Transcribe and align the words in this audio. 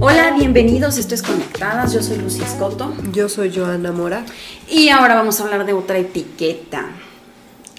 Hola, 0.00 0.32
bienvenidos, 0.36 0.98
esto 0.98 1.14
es 1.14 1.22
Conectadas, 1.22 1.94
yo 1.94 2.02
soy 2.02 2.18
Lucy 2.18 2.42
Escoto. 2.42 2.92
Yo 3.12 3.30
soy 3.30 3.54
Joana 3.54 3.92
Mora. 3.92 4.26
Y 4.68 4.90
ahora 4.90 5.14
vamos 5.14 5.40
a 5.40 5.44
hablar 5.44 5.64
de 5.64 5.72
otra 5.72 5.96
etiqueta, 5.98 6.90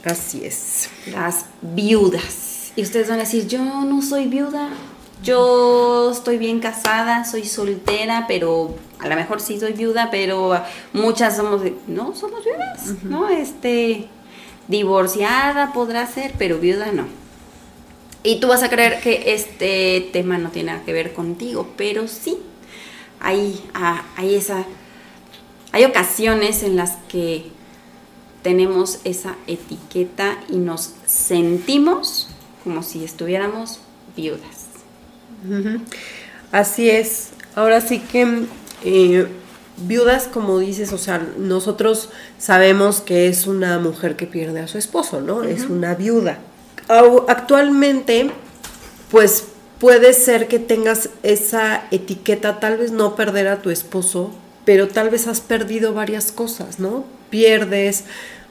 Así 0.03 0.43
es. 0.43 0.89
las 1.11 1.45
viudas. 1.61 2.71
Y 2.75 2.81
ustedes 2.81 3.07
van 3.09 3.17
a 3.17 3.23
decir, 3.23 3.47
yo 3.47 3.63
no 3.63 4.01
soy 4.01 4.25
viuda, 4.27 4.69
yo 5.23 6.11
estoy 6.11 6.37
bien 6.37 6.59
casada, 6.59 7.25
soy 7.25 7.45
soltera, 7.45 8.25
pero 8.27 8.75
a 8.99 9.07
lo 9.07 9.15
mejor 9.15 9.39
sí 9.41 9.59
soy 9.59 9.73
viuda, 9.73 10.09
pero 10.11 10.59
muchas 10.93 11.35
somos, 11.37 11.61
de- 11.61 11.75
no, 11.87 12.15
somos 12.15 12.43
viudas, 12.43 13.03
¿no? 13.03 13.29
Este, 13.29 14.07
divorciada 14.67 15.73
podrá 15.73 16.07
ser, 16.07 16.33
pero 16.37 16.57
viuda 16.59 16.91
no. 16.91 17.05
Y 18.23 18.39
tú 18.39 18.47
vas 18.47 18.61
a 18.63 18.69
creer 18.69 19.01
que 19.01 19.33
este 19.33 20.09
tema 20.13 20.37
no 20.37 20.49
tiene 20.49 20.71
nada 20.73 20.85
que 20.85 20.93
ver 20.93 21.13
contigo, 21.13 21.67
pero 21.75 22.07
sí. 22.07 22.37
Hay, 23.19 23.63
ah, 23.73 24.03
hay 24.15 24.35
esa. 24.35 24.65
Hay 25.71 25.85
ocasiones 25.85 26.63
en 26.63 26.75
las 26.75 26.97
que 27.07 27.45
tenemos 28.43 28.99
esa 29.03 29.35
etiqueta 29.47 30.37
y 30.49 30.57
nos 30.57 30.93
sentimos 31.05 32.27
como 32.63 32.83
si 32.83 33.03
estuviéramos 33.03 33.79
viudas. 34.15 34.67
Así 36.51 36.89
es. 36.89 37.29
Ahora 37.55 37.81
sí 37.81 37.99
que 37.99 38.45
eh, 38.83 39.27
viudas, 39.77 40.27
como 40.27 40.59
dices, 40.59 40.93
o 40.93 40.97
sea, 40.97 41.25
nosotros 41.37 42.09
sabemos 42.37 43.01
que 43.01 43.27
es 43.27 43.47
una 43.47 43.79
mujer 43.79 44.15
que 44.15 44.27
pierde 44.27 44.59
a 44.59 44.67
su 44.67 44.77
esposo, 44.77 45.21
¿no? 45.21 45.43
Es 45.43 45.65
una 45.65 45.95
viuda. 45.95 46.39
Actualmente, 47.27 48.31
pues 49.09 49.45
puede 49.79 50.13
ser 50.13 50.47
que 50.47 50.59
tengas 50.59 51.09
esa 51.23 51.85
etiqueta, 51.91 52.59
tal 52.59 52.77
vez 52.77 52.91
no 52.91 53.15
perder 53.15 53.47
a 53.47 53.61
tu 53.61 53.69
esposo, 53.69 54.31
pero 54.65 54.87
tal 54.87 55.09
vez 55.09 55.27
has 55.27 55.41
perdido 55.41 55.93
varias 55.93 56.31
cosas, 56.31 56.79
¿no? 56.79 57.05
Pierdes 57.29 58.03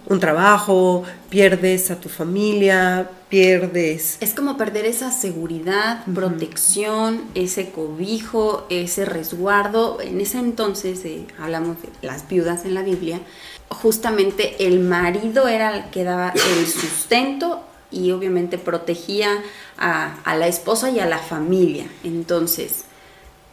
un 0.07 0.21
trabajo, 0.21 1.05
pierdes 1.29 1.91
a 1.91 1.97
tu 1.97 2.09
familia, 2.09 3.11
pierdes 3.31 4.19
Es 4.21 4.35
como 4.35 4.59
perder 4.59 4.85
esa 4.85 5.11
seguridad, 5.13 6.05
protección, 6.13 7.23
ese 7.35 7.71
cobijo, 7.71 8.67
ese 8.69 9.07
resguardo. 9.07 10.01
En 10.01 10.21
ese 10.21 10.39
entonces, 10.39 11.05
eh, 11.05 11.27
hablamos 11.39 11.81
de 11.81 11.89
las 12.03 12.29
viudas 12.29 12.67
en 12.67 12.75
la 12.75 12.83
Biblia, 12.83 13.21
justamente 13.69 14.67
el 14.67 14.81
marido 14.81 15.49
era 15.49 15.75
el 15.77 15.91
que 15.91 16.05
daba 16.05 16.35
el 16.35 16.67
sustento 16.67 17.65
y 17.91 18.11
obviamente 18.11 18.59
protegía 18.59 19.43
a, 19.79 20.17
a 20.25 20.37
la 20.37 20.49
esposa 20.49 20.91
y 20.91 20.99
a 20.99 21.07
la 21.07 21.19
familia. 21.19 21.87
Entonces, 22.05 22.85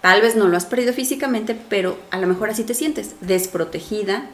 tal 0.01 0.21
vez 0.21 0.35
no 0.35 0.47
lo 0.47 0.57
has 0.57 0.65
perdido 0.65 0.91
físicamente, 0.91 1.55
pero 1.69 1.97
a 2.11 2.19
lo 2.19 2.27
mejor 2.27 2.49
así 2.49 2.63
te 2.63 2.73
sientes, 2.73 3.15
desprotegida, 3.21 4.29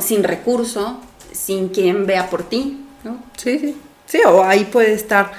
sin 0.00 0.22
recurso, 0.22 1.00
sin 1.32 1.68
quien 1.68 2.06
vea 2.06 2.30
por 2.30 2.42
ti, 2.44 2.84
¿no? 3.04 3.22
Sí, 3.36 3.58
sí. 3.58 3.76
Sí, 4.06 4.18
o 4.26 4.42
ahí 4.44 4.64
puede 4.66 4.92
estar 4.92 5.32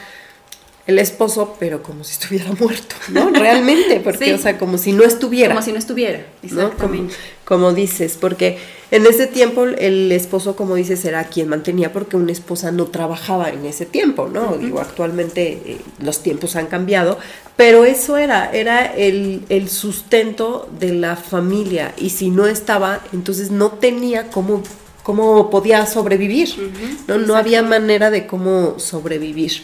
el 0.87 0.99
esposo, 0.99 1.55
pero 1.59 1.81
como 1.81 2.03
si 2.03 2.13
estuviera 2.13 2.45
muerto, 2.59 2.95
¿no? 3.09 3.29
Realmente, 3.31 3.99
porque, 4.01 4.25
Sí. 4.25 4.31
o 4.33 4.37
sea, 4.37 4.57
como 4.57 4.77
si 4.77 4.91
no 4.91 5.03
estuviera. 5.03 5.53
Como 5.55 5.65
si 5.65 5.71
no 5.71 5.79
estuviera, 5.79 6.25
¿no? 6.51 6.71
Como, 6.77 7.07
como 7.43 7.73
dices, 7.73 8.17
porque 8.19 8.59
en 8.91 9.05
ese 9.07 9.25
tiempo 9.25 9.63
el 9.65 10.11
esposo, 10.11 10.55
como 10.55 10.75
dices, 10.75 11.03
era 11.05 11.23
quien 11.25 11.47
mantenía 11.49 11.91
porque 11.91 12.17
una 12.17 12.31
esposa 12.31 12.71
no 12.71 12.85
trabajaba 12.85 13.49
en 13.49 13.65
ese 13.65 13.87
tiempo, 13.87 14.27
¿no? 14.31 14.57
Digo, 14.57 14.79
actualmente 14.79 15.59
eh, 15.65 15.77
los 16.03 16.21
tiempos 16.21 16.55
han 16.55 16.67
cambiado, 16.67 17.17
pero 17.55 17.83
eso 17.85 18.17
era, 18.17 18.51
era 18.51 18.85
el, 18.85 19.43
el 19.49 19.69
sustento 19.69 20.69
de 20.79 20.93
la 20.93 21.15
familia 21.15 21.93
y 21.97 22.11
si 22.11 22.29
no 22.29 22.45
estaba, 22.45 23.01
entonces 23.11 23.49
no 23.49 23.71
tenía 23.71 24.29
cómo, 24.29 24.61
cómo 25.05 25.51
podía 25.51 25.85
sobrevivir, 25.85 26.49
¿no? 27.07 27.19
No 27.19 27.35
había 27.35 27.61
manera 27.61 28.09
de 28.09 28.25
cómo 28.25 28.79
sobrevivir. 28.79 29.63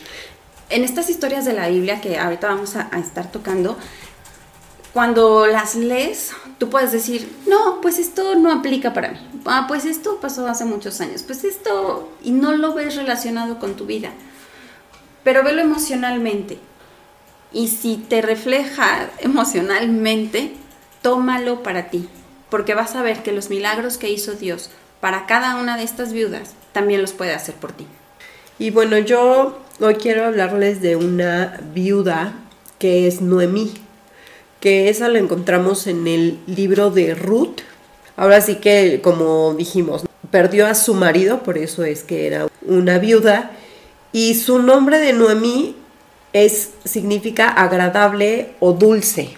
En 0.69 0.83
estas 0.83 1.09
historias 1.09 1.45
de 1.45 1.53
la 1.53 1.67
Biblia 1.67 1.99
que 1.99 2.19
ahorita 2.19 2.47
vamos 2.47 2.75
a, 2.75 2.89
a 2.91 2.99
estar 2.99 3.31
tocando, 3.31 3.75
cuando 4.93 5.47
las 5.47 5.73
lees, 5.73 6.33
tú 6.59 6.69
puedes 6.69 6.91
decir, 6.91 7.27
no, 7.47 7.81
pues 7.81 7.97
esto 7.97 8.35
no 8.35 8.51
aplica 8.51 8.93
para 8.93 9.13
mí. 9.13 9.17
Ah, 9.45 9.65
pues 9.67 9.85
esto 9.85 10.19
pasó 10.21 10.47
hace 10.47 10.63
muchos 10.63 11.01
años. 11.01 11.23
Pues 11.23 11.43
esto, 11.43 12.11
y 12.23 12.29
no 12.29 12.51
lo 12.51 12.75
ves 12.75 12.95
relacionado 12.95 13.57
con 13.57 13.73
tu 13.73 13.87
vida. 13.87 14.11
Pero 15.23 15.43
velo 15.43 15.63
emocionalmente. 15.63 16.59
Y 17.51 17.69
si 17.69 17.97
te 17.97 18.21
refleja 18.21 19.09
emocionalmente, 19.17 20.53
tómalo 21.01 21.63
para 21.63 21.89
ti. 21.89 22.07
Porque 22.51 22.75
vas 22.75 22.95
a 22.95 23.01
ver 23.01 23.23
que 23.23 23.31
los 23.31 23.49
milagros 23.49 23.97
que 23.97 24.11
hizo 24.11 24.33
Dios 24.33 24.69
para 25.01 25.25
cada 25.25 25.57
una 25.57 25.75
de 25.75 25.83
estas 25.83 26.13
viudas 26.13 26.51
también 26.71 27.01
los 27.01 27.11
puede 27.11 27.33
hacer 27.33 27.55
por 27.55 27.73
ti. 27.73 27.85
Y 28.57 28.69
bueno, 28.69 28.97
yo 28.97 29.59
hoy 29.79 29.95
quiero 29.95 30.25
hablarles 30.25 30.81
de 30.81 30.95
una 30.95 31.59
viuda 31.73 32.33
que 32.79 33.07
es 33.07 33.21
Noemí, 33.21 33.73
que 34.59 34.89
esa 34.89 35.09
la 35.09 35.19
encontramos 35.19 35.87
en 35.87 36.07
el 36.07 36.39
libro 36.45 36.91
de 36.91 37.15
Ruth. 37.15 37.61
Ahora 38.15 38.39
sí 38.41 38.55
que, 38.55 39.01
como 39.03 39.55
dijimos, 39.55 40.03
perdió 40.29 40.67
a 40.67 40.75
su 40.75 40.93
marido, 40.93 41.43
por 41.43 41.57
eso 41.57 41.83
es 41.83 42.03
que 42.03 42.27
era 42.27 42.47
una 42.61 42.99
viuda, 42.99 43.51
y 44.13 44.35
su 44.35 44.59
nombre 44.59 44.99
de 44.99 45.13
Noemí 45.13 45.75
es, 46.33 46.71
significa 46.85 47.49
agradable 47.49 48.53
o 48.59 48.73
dulce, 48.73 49.33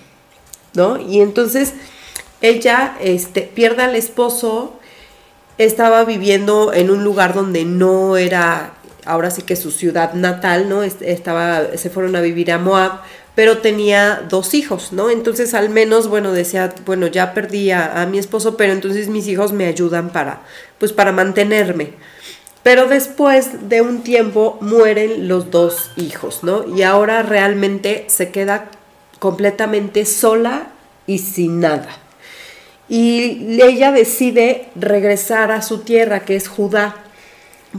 ¿no? 0.73 0.99
Y 0.99 1.21
entonces 1.21 1.73
ella 2.41 2.97
este, 2.99 3.41
pierde 3.41 3.83
al 3.83 3.95
esposo, 3.95 4.79
estaba 5.57 6.03
viviendo 6.05 6.73
en 6.73 6.89
un 6.89 7.03
lugar 7.03 7.33
donde 7.33 7.65
no 7.65 8.17
era 8.17 8.73
ahora 9.05 9.31
sí 9.31 9.41
que 9.41 9.55
su 9.55 9.71
ciudad 9.71 10.13
natal, 10.13 10.69
¿no? 10.69 10.83
Est- 10.83 11.01
Estaba, 11.01 11.75
se 11.77 11.89
fueron 11.89 12.15
a 12.15 12.21
vivir 12.21 12.51
a 12.51 12.57
Moab, 12.57 13.01
pero 13.35 13.57
tenía 13.59 14.23
dos 14.29 14.53
hijos, 14.53 14.93
¿no? 14.93 15.09
Entonces 15.09 15.53
al 15.53 15.69
menos, 15.69 16.07
bueno, 16.07 16.31
decía, 16.31 16.73
bueno, 16.85 17.07
ya 17.07 17.33
perdí 17.33 17.71
a, 17.71 18.01
a 18.01 18.05
mi 18.05 18.17
esposo, 18.19 18.55
pero 18.57 18.73
entonces 18.73 19.09
mis 19.09 19.27
hijos 19.27 19.51
me 19.51 19.65
ayudan 19.65 20.09
para, 20.11 20.41
pues 20.79 20.93
para 20.93 21.11
mantenerme. 21.11 21.93
Pero 22.63 22.87
después 22.87 23.67
de 23.69 23.81
un 23.81 24.03
tiempo 24.03 24.57
mueren 24.61 25.27
los 25.27 25.51
dos 25.51 25.91
hijos, 25.97 26.43
¿no? 26.43 26.63
Y 26.75 26.83
ahora 26.83 27.21
realmente 27.23 28.05
se 28.07 28.31
queda 28.31 28.69
completamente 29.19 30.05
sola 30.05 30.67
y 31.05 31.17
sin 31.19 31.59
nada. 31.59 31.89
Y 32.89 33.61
ella 33.61 33.91
decide 33.91 34.67
regresar 34.75 35.51
a 35.51 35.61
su 35.61 35.79
tierra, 35.79 36.21
que 36.21 36.35
es 36.35 36.47
Judá, 36.47 36.95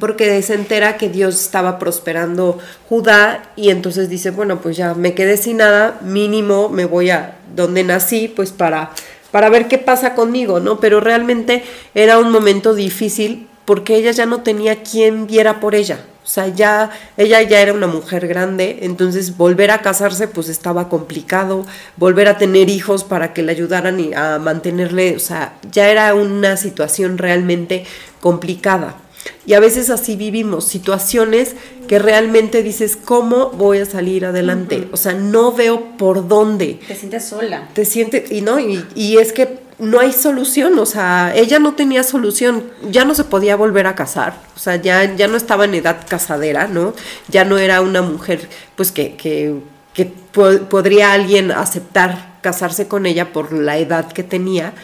porque 0.01 0.43
se 0.43 0.55
entera 0.55 0.97
que 0.97 1.09
Dios 1.09 1.41
estaba 1.41 1.79
prosperando 1.79 2.59
Judá 2.89 3.45
y 3.57 3.71
entonces 3.71 4.09
dice, 4.09 4.31
bueno, 4.31 4.61
pues 4.61 4.77
ya 4.77 4.95
me 4.95 5.15
quedé 5.15 5.37
sin 5.37 5.59
nada, 5.59 6.01
mínimo 6.03 6.69
me 6.69 6.85
voy 6.85 7.11
a 7.11 7.37
donde 7.55 7.85
nací, 7.85 8.29
pues 8.29 8.51
para, 8.51 8.91
para 9.31 9.49
ver 9.51 9.69
qué 9.69 9.79
pasa 9.79 10.15
conmigo, 10.15 10.59
¿no? 10.59 10.81
Pero 10.81 11.01
realmente 11.01 11.63
era 11.95 12.19
un 12.19 12.33
momento 12.33 12.75
difícil 12.75 13.49
porque 13.65 13.97
ella 13.97 14.11
ya 14.11 14.27
no 14.27 14.43
tenía 14.43 14.83
quien 14.83 15.27
viera 15.27 15.61
por 15.61 15.75
ella. 15.75 16.01
O 16.25 16.27
sea, 16.27 16.49
ya 16.49 16.91
ella 17.19 17.43
ya 17.43 17.61
era 17.61 17.75
una 17.75 17.87
mujer 17.87 18.27
grande, 18.27 18.79
entonces 18.81 19.37
volver 19.37 19.71
a 19.71 19.83
casarse 19.83 20.27
pues 20.27 20.49
estaba 20.49 20.89
complicado, 20.89 21.67
volver 21.99 22.29
a 22.29 22.39
tener 22.39 22.71
hijos 22.71 23.05
para 23.05 23.35
que 23.35 23.43
le 23.43 23.53
ayudaran 23.53 24.01
y 24.01 24.15
a 24.15 24.39
mantenerle, 24.39 25.17
o 25.17 25.19
sea, 25.21 25.59
ya 25.71 25.91
era 25.91 26.15
una 26.15 26.57
situación 26.57 27.19
realmente 27.19 27.85
complicada. 28.21 28.97
Y 29.47 29.53
a 29.53 29.61
veces 29.61 29.91
así 29.91 30.17
vivimos, 30.17 30.65
situaciones 30.67 31.57
que 31.89 31.99
realmente 31.99 32.63
dices, 32.63 32.97
¿cómo 32.97 33.51
voy 33.51 33.79
a 33.79 33.87
salir 33.87 34.25
adelante? 34.25 34.89
O 34.93 34.97
sea, 34.97 35.13
no 35.13 35.53
veo 35.53 35.97
por 35.99 36.27
dónde. 36.27 36.81
Te 36.87 36.95
sientes 36.95 37.27
sola. 37.27 37.69
Te 37.75 37.85
sientes, 37.85 38.33
y 38.33 38.41
no, 38.41 38.59
y, 38.59 38.85
y 38.95 39.19
es 39.19 39.33
que 39.33 39.59
no 39.79 40.01
hay 40.01 40.13
solución, 40.13 40.79
o 40.79 40.87
sea, 40.87 41.33
ella 41.35 41.59
no 41.59 41.75
tenía 41.75 42.03
solución, 42.03 42.65
ya 42.91 43.05
no 43.05 43.15
se 43.15 43.25
podía 43.25 43.57
volver 43.57 43.87
a 43.87 43.95
casar, 43.95 44.39
o 44.55 44.59
sea, 44.59 44.77
ya, 44.77 45.15
ya 45.17 45.27
no 45.27 45.37
estaba 45.37 45.65
en 45.65 45.75
edad 45.75 46.07
casadera, 46.09 46.69
¿no? 46.69 46.95
Ya 47.29 47.45
no 47.45 47.59
era 47.59 47.81
una 47.81 48.03
mujer, 48.03 48.49
pues 48.77 48.93
que, 48.93 49.17
que, 49.17 49.55
que 49.93 50.07
po- 50.07 50.61
podría 50.69 51.13
alguien 51.13 51.51
aceptar 51.51 52.35
casarse 52.41 52.87
con 52.89 53.07
ella 53.07 53.33
por 53.33 53.53
la 53.53 53.79
edad 53.79 54.13
que 54.13 54.23
tenía 54.23 54.75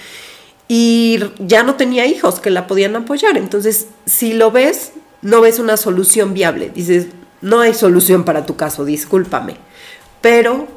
y 0.67 1.19
ya 1.39 1.63
no 1.63 1.75
tenía 1.75 2.07
hijos 2.07 2.41
que 2.41 2.51
la 2.51 2.67
podían 2.67 2.97
apoyar. 2.97 3.37
Entonces, 3.37 3.89
si 4.07 4.33
lo 4.33 4.51
ves, 4.51 4.93
no 5.21 5.41
ves 5.41 5.59
una 5.59 5.77
solución 5.77 6.33
viable. 6.33 6.71
Dices, 6.71 7.09
no 7.43 7.61
hay 7.61 7.75
solución 7.75 8.25
para 8.25 8.47
tu 8.47 8.57
caso, 8.57 8.85
discúlpame. 8.85 9.57
Pero 10.21 10.69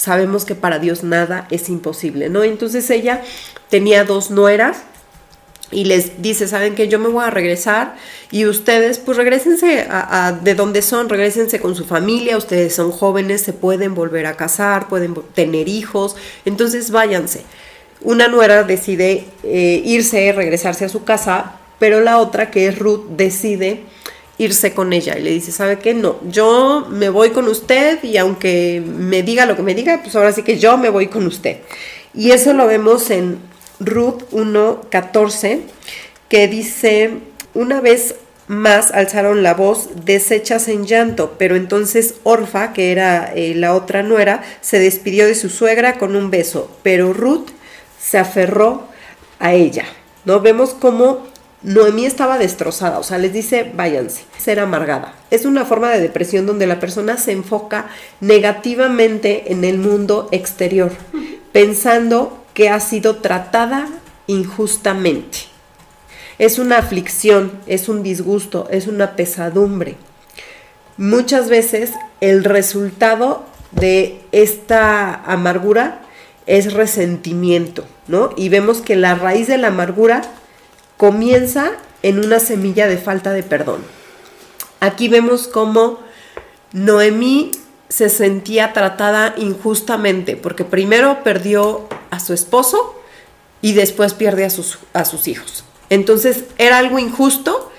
sabemos 0.00 0.46
que 0.46 0.54
para 0.54 0.78
Dios 0.78 1.04
nada 1.04 1.46
es 1.50 1.68
imposible, 1.68 2.30
¿no? 2.30 2.42
Entonces 2.42 2.88
ella 2.88 3.20
tenía 3.68 4.04
dos 4.04 4.30
nueras 4.30 4.78
y 5.70 5.84
les 5.84 6.22
dice, 6.22 6.48
saben 6.48 6.74
que 6.74 6.88
yo 6.88 6.98
me 6.98 7.08
voy 7.08 7.22
a 7.22 7.28
regresar 7.28 7.96
y 8.30 8.46
ustedes 8.46 8.98
pues 8.98 9.18
regresense 9.18 9.86
a, 9.90 10.32
de 10.42 10.54
donde 10.54 10.80
son, 10.80 11.10
regresense 11.10 11.60
con 11.60 11.76
su 11.76 11.84
familia, 11.84 12.38
ustedes 12.38 12.74
son 12.74 12.92
jóvenes, 12.92 13.42
se 13.42 13.52
pueden 13.52 13.94
volver 13.94 14.24
a 14.24 14.38
casar, 14.38 14.88
pueden 14.88 15.14
tener 15.34 15.68
hijos, 15.68 16.16
entonces 16.46 16.90
váyanse. 16.90 17.42
Una 18.00 18.26
nuera 18.28 18.62
decide 18.62 19.26
eh, 19.42 19.82
irse, 19.84 20.32
regresarse 20.32 20.86
a 20.86 20.88
su 20.88 21.04
casa, 21.04 21.58
pero 21.78 22.00
la 22.00 22.16
otra, 22.16 22.50
que 22.50 22.68
es 22.68 22.78
Ruth, 22.78 23.04
decide 23.10 23.84
irse 24.40 24.72
con 24.72 24.94
ella 24.94 25.18
y 25.18 25.22
le 25.22 25.30
dice, 25.30 25.52
¿sabe 25.52 25.78
qué? 25.78 25.92
No, 25.92 26.18
yo 26.26 26.86
me 26.88 27.10
voy 27.10 27.30
con 27.30 27.46
usted 27.46 28.02
y 28.02 28.16
aunque 28.16 28.82
me 28.84 29.22
diga 29.22 29.44
lo 29.44 29.54
que 29.54 29.62
me 29.62 29.74
diga, 29.74 30.00
pues 30.02 30.16
ahora 30.16 30.32
sí 30.32 30.42
que 30.42 30.58
yo 30.58 30.78
me 30.78 30.88
voy 30.88 31.08
con 31.08 31.26
usted. 31.26 31.58
Y 32.14 32.30
eso 32.30 32.54
lo 32.54 32.66
vemos 32.66 33.10
en 33.10 33.38
Ruth 33.80 34.22
1.14, 34.32 35.60
que 36.30 36.48
dice, 36.48 37.18
una 37.52 37.82
vez 37.82 38.14
más 38.46 38.92
alzaron 38.92 39.42
la 39.42 39.52
voz 39.52 39.90
deshechas 40.06 40.68
en 40.68 40.86
llanto, 40.86 41.36
pero 41.38 41.54
entonces 41.54 42.14
Orfa, 42.22 42.72
que 42.72 42.92
era 42.92 43.32
eh, 43.34 43.54
la 43.54 43.74
otra 43.74 44.02
nuera, 44.02 44.42
se 44.62 44.78
despidió 44.78 45.26
de 45.26 45.34
su 45.34 45.50
suegra 45.50 45.98
con 45.98 46.16
un 46.16 46.30
beso, 46.30 46.70
pero 46.82 47.12
Ruth 47.12 47.48
se 48.00 48.16
aferró 48.16 48.88
a 49.38 49.52
ella. 49.52 49.84
¿No? 50.24 50.40
Vemos 50.40 50.74
cómo 50.78 51.26
Noemí 51.62 52.06
estaba 52.06 52.38
destrozada, 52.38 52.98
o 52.98 53.02
sea, 53.02 53.18
les 53.18 53.34
dice, 53.34 53.70
váyanse, 53.74 54.24
ser 54.38 54.60
amargada. 54.60 55.14
Es 55.30 55.44
una 55.44 55.66
forma 55.66 55.90
de 55.90 56.00
depresión 56.00 56.46
donde 56.46 56.66
la 56.66 56.80
persona 56.80 57.18
se 57.18 57.32
enfoca 57.32 57.88
negativamente 58.20 59.52
en 59.52 59.64
el 59.64 59.76
mundo 59.76 60.28
exterior, 60.32 60.92
pensando 61.52 62.42
que 62.54 62.70
ha 62.70 62.80
sido 62.80 63.16
tratada 63.16 63.88
injustamente. 64.26 65.38
Es 66.38 66.58
una 66.58 66.78
aflicción, 66.78 67.52
es 67.66 67.90
un 67.90 68.02
disgusto, 68.02 68.66
es 68.70 68.86
una 68.86 69.14
pesadumbre. 69.14 69.96
Muchas 70.96 71.50
veces 71.50 71.92
el 72.22 72.44
resultado 72.44 73.44
de 73.72 74.20
esta 74.32 75.14
amargura 75.14 76.00
es 76.46 76.72
resentimiento, 76.72 77.84
¿no? 78.08 78.30
Y 78.36 78.48
vemos 78.48 78.80
que 78.80 78.96
la 78.96 79.14
raíz 79.14 79.46
de 79.46 79.58
la 79.58 79.68
amargura 79.68 80.22
comienza 81.00 81.72
en 82.02 82.22
una 82.22 82.40
semilla 82.40 82.86
de 82.86 82.98
falta 82.98 83.32
de 83.32 83.42
perdón. 83.42 83.82
Aquí 84.80 85.08
vemos 85.08 85.48
cómo 85.48 85.98
Noemí 86.72 87.52
se 87.88 88.10
sentía 88.10 88.74
tratada 88.74 89.32
injustamente, 89.38 90.36
porque 90.36 90.66
primero 90.66 91.24
perdió 91.24 91.88
a 92.10 92.20
su 92.20 92.34
esposo 92.34 93.00
y 93.62 93.72
después 93.72 94.12
pierde 94.12 94.44
a 94.44 94.50
sus, 94.50 94.78
a 94.92 95.06
sus 95.06 95.26
hijos. 95.26 95.64
Entonces 95.88 96.44
era 96.58 96.76
algo 96.76 96.98
injusto 96.98 97.72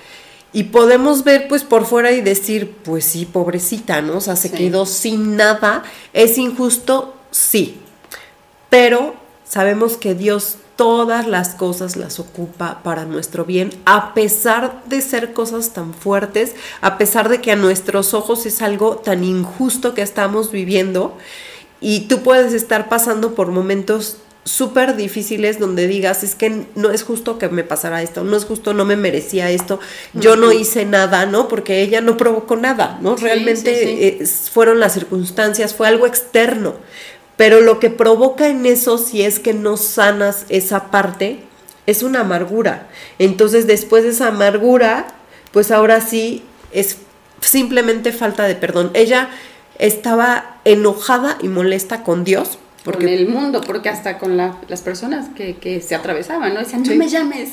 y 0.52 0.64
podemos 0.64 1.22
ver 1.22 1.46
pues 1.46 1.62
por 1.62 1.86
fuera 1.86 2.10
y 2.10 2.22
decir, 2.22 2.74
pues 2.82 3.04
sí, 3.04 3.24
pobrecita, 3.24 4.02
¿no? 4.02 4.16
O 4.16 4.20
sea, 4.20 4.34
se 4.34 4.50
quedó 4.50 4.84
sin 4.84 5.36
nada. 5.36 5.84
¿Es 6.12 6.38
injusto? 6.38 7.14
Sí. 7.30 7.78
Pero 8.68 9.14
sabemos 9.44 9.96
que 9.96 10.16
Dios 10.16 10.56
todas 10.76 11.26
las 11.26 11.50
cosas 11.50 11.96
las 11.96 12.18
ocupa 12.18 12.80
para 12.82 13.04
nuestro 13.04 13.44
bien, 13.44 13.70
a 13.84 14.14
pesar 14.14 14.82
de 14.86 15.00
ser 15.00 15.32
cosas 15.32 15.72
tan 15.72 15.94
fuertes, 15.94 16.54
a 16.80 16.98
pesar 16.98 17.28
de 17.28 17.40
que 17.40 17.52
a 17.52 17.56
nuestros 17.56 18.14
ojos 18.14 18.46
es 18.46 18.62
algo 18.62 18.96
tan 18.96 19.24
injusto 19.24 19.94
que 19.94 20.02
estamos 20.02 20.50
viviendo. 20.50 21.16
Y 21.80 22.02
tú 22.02 22.22
puedes 22.22 22.52
estar 22.52 22.88
pasando 22.88 23.34
por 23.34 23.48
momentos 23.48 24.18
súper 24.44 24.96
difíciles 24.96 25.58
donde 25.58 25.86
digas, 25.86 26.24
es 26.24 26.34
que 26.34 26.66
no 26.74 26.90
es 26.90 27.04
justo 27.04 27.38
que 27.38 27.48
me 27.48 27.62
pasara 27.62 28.02
esto, 28.02 28.24
no 28.24 28.36
es 28.36 28.44
justo, 28.44 28.74
no 28.74 28.84
me 28.84 28.96
merecía 28.96 29.50
esto, 29.50 29.78
yo 30.14 30.36
no 30.36 30.52
hice 30.52 30.84
nada, 30.84 31.26
¿no? 31.26 31.46
Porque 31.48 31.80
ella 31.82 32.00
no 32.00 32.16
provocó 32.16 32.56
nada, 32.56 32.98
¿no? 33.02 33.14
Realmente 33.16 34.08
eh, 34.08 34.26
fueron 34.26 34.80
las 34.80 34.94
circunstancias, 34.94 35.74
fue 35.74 35.86
algo 35.86 36.06
externo. 36.06 36.74
Pero 37.42 37.60
lo 37.60 37.80
que 37.80 37.90
provoca 37.90 38.46
en 38.46 38.66
eso, 38.66 38.98
si 38.98 39.22
es 39.22 39.40
que 39.40 39.52
no 39.52 39.76
sanas 39.76 40.46
esa 40.48 40.92
parte, 40.92 41.40
es 41.88 42.04
una 42.04 42.20
amargura. 42.20 42.86
Entonces 43.18 43.66
después 43.66 44.04
de 44.04 44.10
esa 44.10 44.28
amargura, 44.28 45.08
pues 45.50 45.72
ahora 45.72 46.00
sí 46.00 46.44
es 46.70 46.98
simplemente 47.40 48.12
falta 48.12 48.44
de 48.44 48.54
perdón. 48.54 48.92
Ella 48.94 49.28
estaba 49.80 50.58
enojada 50.64 51.36
y 51.42 51.48
molesta 51.48 52.04
con 52.04 52.22
Dios. 52.22 52.60
Porque, 52.84 53.06
con 53.06 53.08
el 53.12 53.28
mundo, 53.28 53.60
porque 53.66 53.88
hasta 53.88 54.18
con 54.18 54.36
las 54.36 54.82
personas 54.82 55.28
que, 55.34 55.82
se 55.84 55.96
atravesaban, 55.96 56.54
¿no? 56.54 56.60
Decían, 56.60 56.84
no 56.84 56.94
me 56.94 57.08
llames, 57.08 57.48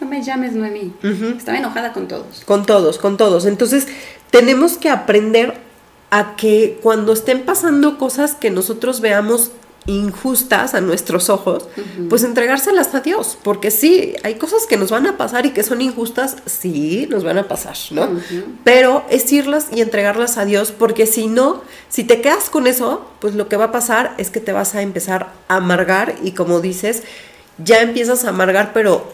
no 0.00 0.08
me 0.08 0.22
llames, 0.22 0.54
Noemí. 0.54 0.94
Estaba 1.36 1.58
enojada 1.58 1.92
con 1.92 2.08
todos. 2.08 2.44
Con 2.46 2.64
todos, 2.64 2.96
con 2.96 3.18
todos. 3.18 3.44
Entonces, 3.44 3.88
tenemos 4.30 4.78
que 4.78 4.88
aprender 4.88 5.67
a 6.10 6.36
que 6.36 6.78
cuando 6.82 7.12
estén 7.12 7.44
pasando 7.44 7.98
cosas 7.98 8.34
que 8.34 8.50
nosotros 8.50 9.00
veamos 9.00 9.50
injustas 9.88 10.74
a 10.74 10.82
nuestros 10.82 11.30
ojos, 11.30 11.66
pues 12.10 12.22
entregárselas 12.22 12.94
a 12.94 13.00
Dios, 13.00 13.38
porque 13.42 13.70
sí, 13.70 14.14
hay 14.22 14.34
cosas 14.34 14.66
que 14.66 14.76
nos 14.76 14.90
van 14.90 15.06
a 15.06 15.16
pasar 15.16 15.46
y 15.46 15.50
que 15.50 15.62
son 15.62 15.80
injustas, 15.80 16.36
sí, 16.44 17.06
nos 17.10 17.24
van 17.24 17.38
a 17.38 17.48
pasar, 17.48 17.74
¿no? 17.90 18.06
Pero 18.64 19.04
es 19.08 19.32
irlas 19.32 19.68
y 19.74 19.80
entregarlas 19.80 20.36
a 20.36 20.44
Dios, 20.44 20.72
porque 20.72 21.06
si 21.06 21.26
no, 21.26 21.62
si 21.88 22.04
te 22.04 22.20
quedas 22.20 22.50
con 22.50 22.66
eso, 22.66 23.06
pues 23.18 23.34
lo 23.34 23.48
que 23.48 23.56
va 23.56 23.66
a 23.66 23.72
pasar 23.72 24.14
es 24.18 24.30
que 24.30 24.40
te 24.40 24.52
vas 24.52 24.74
a 24.74 24.82
empezar 24.82 25.32
a 25.48 25.56
amargar 25.56 26.16
y 26.22 26.32
como 26.32 26.60
dices, 26.60 27.02
ya 27.56 27.80
empiezas 27.80 28.26
a 28.26 28.28
amargar, 28.28 28.72
pero 28.74 29.10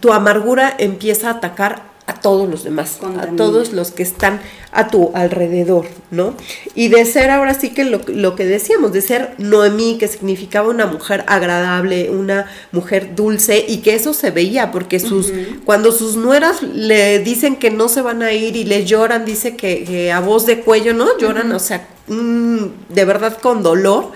tu 0.00 0.12
amargura 0.12 0.74
empieza 0.76 1.28
a 1.28 1.34
atacar 1.34 1.95
a 2.16 2.20
todos 2.20 2.48
los 2.48 2.64
demás, 2.64 2.98
a 3.20 3.26
todos 3.36 3.72
los 3.72 3.90
que 3.90 4.02
están 4.02 4.40
a 4.72 4.88
tu 4.88 5.10
alrededor, 5.14 5.86
¿no? 6.10 6.34
Y 6.74 6.88
de 6.88 7.04
ser 7.04 7.30
ahora 7.30 7.54
sí 7.54 7.70
que 7.70 7.84
lo, 7.84 8.36
que 8.36 8.44
decíamos, 8.44 8.92
de 8.92 9.00
ser 9.00 9.34
Noemí, 9.38 9.98
que 9.98 10.08
significaba 10.08 10.68
una 10.68 10.86
mujer 10.86 11.24
agradable, 11.28 12.10
una 12.10 12.46
mujer 12.72 13.14
dulce, 13.14 13.64
y 13.66 13.78
que 13.78 13.94
eso 13.94 14.14
se 14.14 14.30
veía, 14.30 14.72
porque 14.72 14.98
sus, 15.00 15.32
cuando 15.64 15.92
sus 15.92 16.16
nueras 16.16 16.62
le 16.62 17.18
dicen 17.20 17.56
que 17.56 17.70
no 17.70 17.88
se 17.88 18.02
van 18.02 18.22
a 18.22 18.32
ir 18.32 18.56
y 18.56 18.64
le 18.64 18.84
lloran, 18.84 19.24
dice 19.24 19.56
que, 19.56 20.12
a 20.12 20.20
voz 20.20 20.46
de 20.46 20.60
cuello, 20.60 20.94
¿no? 20.94 21.16
Lloran, 21.18 21.52
o 21.52 21.58
sea, 21.58 21.86
mm, 22.08 22.64
de 22.90 23.04
verdad 23.04 23.38
con 23.40 23.62
dolor, 23.62 24.12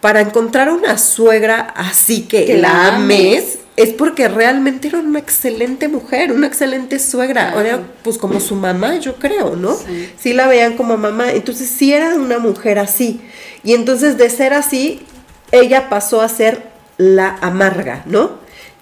para 0.00 0.20
encontrar 0.20 0.70
una 0.70 0.98
suegra 0.98 1.60
así 1.60 2.22
que, 2.22 2.58
la 2.58 2.96
ames 2.96 3.58
es 3.76 3.92
porque 3.92 4.28
realmente 4.28 4.88
era 4.88 4.98
una 4.98 5.18
excelente 5.18 5.88
mujer, 5.88 6.32
una 6.32 6.46
excelente 6.46 6.98
suegra. 6.98 7.52
Ahora, 7.52 7.80
pues 8.02 8.18
como 8.18 8.38
su 8.38 8.54
mamá, 8.54 8.96
yo 8.98 9.16
creo, 9.16 9.56
¿no? 9.56 9.76
Sí. 10.16 10.32
la 10.32 10.46
veían 10.46 10.76
como 10.76 10.96
mamá. 10.96 11.32
Entonces 11.32 11.68
sí 11.68 11.92
era 11.92 12.14
una 12.14 12.38
mujer 12.38 12.78
así. 12.78 13.20
Y 13.64 13.74
entonces 13.74 14.16
de 14.16 14.30
ser 14.30 14.54
así, 14.54 15.04
ella 15.50 15.88
pasó 15.88 16.20
a 16.20 16.28
ser 16.28 16.68
la 16.98 17.36
amarga, 17.40 18.02
¿no? 18.06 18.38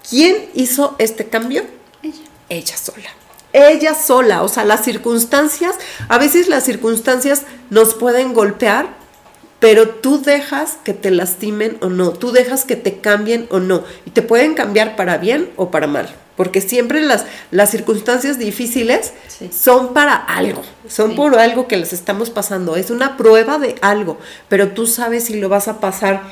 ¿Quién 0.08 0.36
hizo 0.54 0.94
este 0.98 1.26
cambio? 1.26 1.62
Ella. 2.02 2.24
Ella 2.50 2.76
sola. 2.76 3.08
Ella 3.54 3.94
sola, 3.94 4.42
o 4.42 4.48
sea, 4.48 4.64
las 4.64 4.84
circunstancias, 4.84 5.76
a 6.08 6.16
veces 6.18 6.48
las 6.48 6.64
circunstancias 6.64 7.42
nos 7.68 7.94
pueden 7.94 8.32
golpear, 8.32 8.94
pero 9.62 9.88
tú 9.88 10.20
dejas 10.20 10.76
que 10.82 10.92
te 10.92 11.12
lastimen 11.12 11.78
o 11.82 11.88
no, 11.88 12.10
tú 12.10 12.32
dejas 12.32 12.64
que 12.64 12.74
te 12.74 12.98
cambien 12.98 13.46
o 13.48 13.60
no, 13.60 13.84
y 14.04 14.10
te 14.10 14.20
pueden 14.20 14.54
cambiar 14.54 14.96
para 14.96 15.18
bien 15.18 15.50
o 15.54 15.70
para 15.70 15.86
mal, 15.86 16.12
porque 16.36 16.60
siempre 16.60 17.00
las, 17.00 17.26
las 17.52 17.70
circunstancias 17.70 18.40
difíciles 18.40 19.12
son 19.56 19.94
para 19.94 20.16
algo, 20.16 20.62
son 20.88 21.14
por 21.14 21.38
algo 21.38 21.68
que 21.68 21.76
les 21.76 21.92
estamos 21.92 22.28
pasando, 22.28 22.74
es 22.74 22.90
una 22.90 23.16
prueba 23.16 23.58
de 23.58 23.76
algo, 23.82 24.18
pero 24.48 24.72
tú 24.72 24.88
sabes 24.88 25.26
si 25.26 25.38
lo 25.38 25.48
vas 25.48 25.68
a 25.68 25.78
pasar 25.78 26.24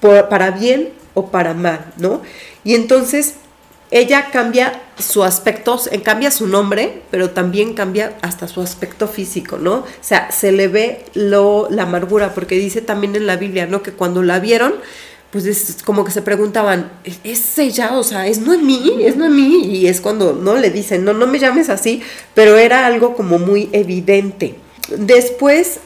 para 0.00 0.52
bien 0.52 0.92
o 1.14 1.32
para 1.32 1.54
mal, 1.54 1.84
¿no? 1.96 2.22
Y 2.62 2.76
entonces 2.76 3.34
ella 3.90 4.30
cambia 4.30 4.82
su 4.98 5.24
aspecto, 5.24 5.80
eh, 5.90 6.02
cambia 6.02 6.30
su 6.30 6.46
nombre, 6.46 7.02
pero 7.10 7.30
también 7.30 7.74
cambia 7.74 8.16
hasta 8.20 8.48
su 8.48 8.60
aspecto 8.60 9.08
físico, 9.08 9.56
¿no? 9.58 9.76
O 9.76 9.86
sea, 10.00 10.30
se 10.30 10.52
le 10.52 10.68
ve 10.68 11.04
lo, 11.14 11.68
la 11.70 11.84
amargura, 11.84 12.34
porque 12.34 12.56
dice 12.56 12.82
también 12.82 13.16
en 13.16 13.26
la 13.26 13.36
Biblia, 13.36 13.66
¿no? 13.66 13.82
Que 13.82 13.92
cuando 13.92 14.22
la 14.22 14.40
vieron, 14.40 14.74
pues 15.30 15.46
es 15.46 15.78
como 15.84 16.04
que 16.04 16.10
se 16.10 16.22
preguntaban, 16.22 16.90
¿es 17.24 17.58
ella? 17.58 17.98
O 17.98 18.02
sea, 18.02 18.26
¿es 18.26 18.40
Noemí? 18.40 19.02
¿Es 19.02 19.16
Noemí? 19.16 19.66
Y 19.66 19.86
es 19.86 20.00
cuando, 20.00 20.32
¿no? 20.32 20.56
Le 20.56 20.70
dicen, 20.70 21.04
no, 21.04 21.12
no 21.12 21.26
me 21.26 21.38
llames 21.38 21.68
así, 21.68 22.02
pero 22.34 22.56
era 22.58 22.86
algo 22.86 23.14
como 23.14 23.38
muy 23.38 23.68
evidente. 23.72 24.56
Después, 24.96 25.80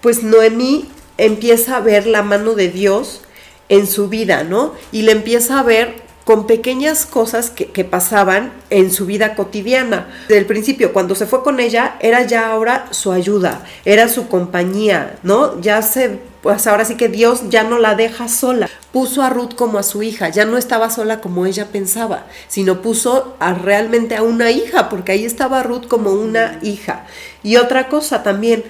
pues 0.00 0.22
Noemí 0.22 0.88
empieza 1.18 1.76
a 1.76 1.80
ver 1.80 2.06
la 2.06 2.22
mano 2.22 2.54
de 2.54 2.68
Dios 2.68 3.22
en 3.68 3.86
su 3.86 4.08
vida, 4.08 4.44
¿no? 4.44 4.74
Y 4.92 5.02
le 5.02 5.12
empieza 5.12 5.58
a 5.58 5.62
ver 5.62 6.05
con 6.26 6.48
pequeñas 6.48 7.06
cosas 7.06 7.50
que, 7.50 7.84
pasaban 7.84 8.52
en 8.70 8.90
su 8.90 9.06
vida 9.06 9.36
cotidiana. 9.36 10.08
Desde 10.22 10.38
el 10.40 10.46
principio, 10.46 10.92
cuando 10.92 11.14
se 11.14 11.24
fue 11.24 11.44
con 11.44 11.60
ella, 11.60 11.94
era 12.00 12.22
ya 12.22 12.50
ahora 12.50 12.88
su 12.90 13.12
ayuda, 13.12 13.64
era 13.84 14.08
su 14.08 14.26
compañía, 14.26 15.20
¿no? 15.22 15.60
Ya 15.60 15.82
se, 15.82 16.18
pues 16.42 16.66
ahora 16.66 16.84
sí 16.84 16.96
que 16.96 17.08
Dios 17.08 17.42
ya 17.48 17.62
no 17.62 17.78
la 17.78 17.94
deja 17.94 18.26
sola. 18.26 18.68
puso 18.90 19.22
a 19.22 19.30
Ruth 19.30 19.54
como 19.54 19.78
a 19.78 19.84
su 19.84 20.02
hija, 20.02 20.28
ya 20.28 20.44
no 20.44 20.58
estaba 20.58 20.90
sola 20.90 21.20
como 21.20 21.46
ella 21.46 21.66
pensaba, 21.66 22.26
sino 22.48 22.82
puso 22.82 23.36
a 23.38 23.54
realmente 23.54 24.16
a 24.16 24.24
una 24.24 24.50
hija, 24.50 24.88
porque 24.88 25.12
ahí 25.12 25.24
estaba 25.24 25.62
Ruth 25.62 25.86
como 25.86 26.10
una 26.10 26.58
hija. 26.60 27.04
Y 27.44 27.56
otra 27.56 27.88
cosa 27.88 28.24
también, 28.24 28.64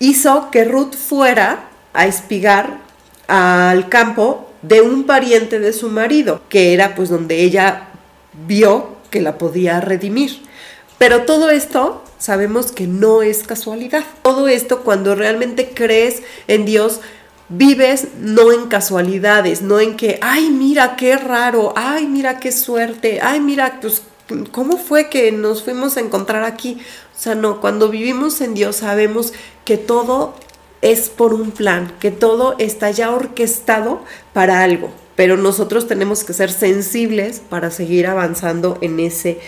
hizo 0.00 0.50
que 0.50 0.64
Ruth 0.64 0.94
fuera 0.94 1.68
a 1.92 2.06
espigar 2.06 2.78
al 3.28 3.88
campo 3.88 4.50
de 4.66 4.80
un 4.80 5.04
pariente 5.04 5.58
de 5.58 5.72
su 5.72 5.88
marido, 5.88 6.40
que 6.48 6.72
era 6.72 6.94
pues 6.94 7.08
donde 7.08 7.42
ella 7.42 7.88
vio 8.46 8.96
que 9.10 9.20
la 9.20 9.38
podía 9.38 9.80
redimir. 9.80 10.42
Pero 10.98 11.22
todo 11.22 11.50
esto 11.50 12.02
sabemos 12.18 12.72
que 12.72 12.86
no 12.86 13.22
es 13.22 13.42
casualidad. 13.42 14.04
Todo 14.22 14.48
esto 14.48 14.80
cuando 14.80 15.14
realmente 15.14 15.70
crees 15.74 16.22
en 16.48 16.64
Dios, 16.64 17.00
vives 17.48 18.08
no 18.18 18.52
en 18.52 18.68
casualidades, 18.68 19.62
no 19.62 19.78
en 19.78 19.96
que, 19.96 20.18
ay, 20.22 20.50
mira 20.50 20.96
qué 20.96 21.16
raro, 21.16 21.72
ay, 21.76 22.06
mira 22.06 22.40
qué 22.40 22.50
suerte, 22.50 23.20
ay, 23.22 23.40
mira, 23.40 23.78
pues, 23.80 24.02
¿cómo 24.50 24.78
fue 24.78 25.08
que 25.08 25.30
nos 25.30 25.62
fuimos 25.62 25.96
a 25.96 26.00
encontrar 26.00 26.42
aquí? 26.42 26.78
O 27.16 27.20
sea, 27.20 27.34
no, 27.34 27.60
cuando 27.60 27.88
vivimos 27.88 28.40
en 28.40 28.54
Dios 28.54 28.76
sabemos 28.76 29.32
que 29.64 29.76
todo 29.76 30.34
es 30.82 31.08
por 31.08 31.34
un 31.34 31.50
plan, 31.50 31.92
que 32.00 32.10
todo 32.10 32.54
está 32.58 32.90
ya 32.90 33.10
orquestado 33.10 34.02
para 34.32 34.62
algo, 34.62 34.90
pero 35.14 35.36
nosotros 35.36 35.88
tenemos 35.88 36.24
que 36.24 36.32
ser 36.32 36.50
sensibles 36.50 37.40
para 37.40 37.70
seguir 37.70 38.06
avanzando 38.06 38.78
en 38.80 39.00
ese 39.00 39.38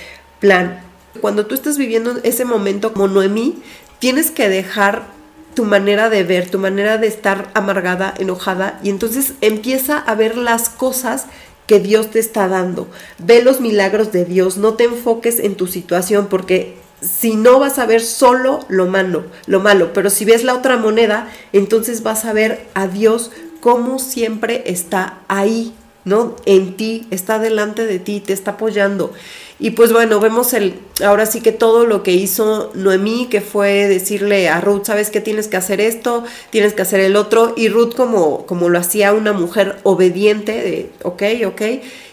plan. 0.40 0.80
Cuando 1.20 1.46
tú 1.46 1.54
estás 1.54 1.78
viviendo 1.78 2.18
ese 2.22 2.44
momento 2.44 2.92
como 2.92 3.08
Noemí, 3.08 3.62
tienes 3.98 4.30
que 4.30 4.48
dejar 4.48 5.06
tu 5.54 5.64
manera 5.64 6.08
de 6.08 6.22
ver, 6.22 6.48
tu 6.48 6.58
manera 6.58 6.98
de 6.98 7.08
estar 7.08 7.50
amargada, 7.54 8.14
enojada, 8.18 8.78
y 8.82 8.90
entonces 8.90 9.32
empieza 9.40 9.98
a 9.98 10.14
ver 10.14 10.36
las 10.36 10.68
cosas 10.68 11.26
que 11.66 11.80
Dios 11.80 12.10
te 12.10 12.18
está 12.18 12.48
dando. 12.48 12.88
Ve 13.18 13.42
los 13.42 13.60
milagros 13.60 14.10
de 14.12 14.24
Dios, 14.24 14.56
no 14.56 14.74
te 14.74 14.84
enfoques 14.84 15.38
en 15.38 15.56
tu 15.56 15.66
situación 15.66 16.28
porque 16.28 16.76
si 17.00 17.36
no 17.36 17.58
vas 17.58 17.78
a 17.78 17.86
ver 17.86 18.00
solo 18.00 18.60
lo 18.68 18.86
malo, 18.86 19.24
lo 19.46 19.60
malo, 19.60 19.92
pero 19.92 20.10
si 20.10 20.24
ves 20.24 20.44
la 20.44 20.54
otra 20.54 20.76
moneda, 20.76 21.28
entonces 21.52 22.02
vas 22.02 22.24
a 22.24 22.32
ver 22.32 22.66
a 22.74 22.86
Dios 22.86 23.30
como 23.60 23.98
siempre 23.98 24.62
está 24.66 25.20
ahí, 25.28 25.74
¿no? 26.04 26.36
En 26.46 26.76
ti, 26.76 27.06
está 27.10 27.38
delante 27.38 27.86
de 27.86 27.98
ti, 27.98 28.20
te 28.20 28.32
está 28.32 28.52
apoyando. 28.52 29.12
Y 29.60 29.70
pues 29.70 29.92
bueno, 29.92 30.20
vemos 30.20 30.54
el, 30.54 30.78
ahora 31.04 31.26
sí 31.26 31.40
que 31.40 31.50
todo 31.50 31.84
lo 31.84 32.04
que 32.04 32.12
hizo 32.12 32.70
Noemí, 32.74 33.26
que 33.26 33.40
fue 33.40 33.88
decirle 33.88 34.48
a 34.48 34.60
Ruth, 34.60 34.84
sabes 34.84 35.10
que 35.10 35.20
tienes 35.20 35.48
que 35.48 35.56
hacer 35.56 35.80
esto, 35.80 36.24
tienes 36.50 36.74
que 36.74 36.82
hacer 36.82 37.00
el 37.00 37.16
otro, 37.16 37.54
y 37.56 37.68
Ruth 37.68 37.94
como, 37.94 38.46
como 38.46 38.68
lo 38.68 38.78
hacía 38.78 39.12
una 39.12 39.32
mujer 39.32 39.78
obediente, 39.82 40.52
de, 40.52 40.90
ok, 41.02 41.22
ok, 41.46 41.62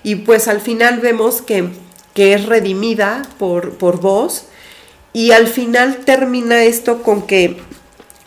y 0.03 0.15
pues 0.15 0.47
al 0.47 0.59
final 0.59 0.99
vemos 0.99 1.43
que, 1.43 1.69
que 2.15 2.33
es 2.33 2.47
redimida 2.47 3.21
por, 3.37 3.77
por 3.77 4.01
vos, 4.01 4.45
y 5.15 5.31
al 5.31 5.47
final 5.47 5.99
termina 6.03 6.63
esto 6.63 7.01
con 7.01 7.25
que 7.25 7.55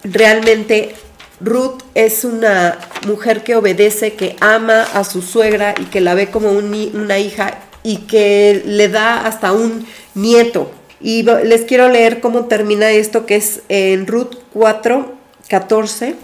realmente 0.04 0.94
Ruth 1.38 1.82
es 1.94 2.24
una 2.24 2.78
mujer 3.06 3.44
que 3.44 3.56
obedece, 3.56 4.14
que 4.14 4.36
ama 4.40 4.84
a 4.94 5.04
su 5.04 5.20
suegra 5.20 5.74
y 5.78 5.84
que 5.84 6.00
la 6.00 6.14
ve 6.14 6.30
como 6.30 6.50
una 6.50 7.18
hija 7.18 7.58
y 7.82 7.98
que 8.06 8.62
le 8.64 8.88
da 8.88 9.26
hasta 9.26 9.52
un 9.52 9.86
nieto. 10.14 10.72
Y 10.98 11.24
les 11.24 11.66
quiero 11.66 11.90
leer 11.90 12.20
cómo 12.20 12.46
termina 12.46 12.90
esto, 12.90 13.26
que 13.26 13.36
es 13.36 13.60
en 13.68 14.06
Ruth 14.06 14.36
4, 14.54 15.14
14. 15.50 16.14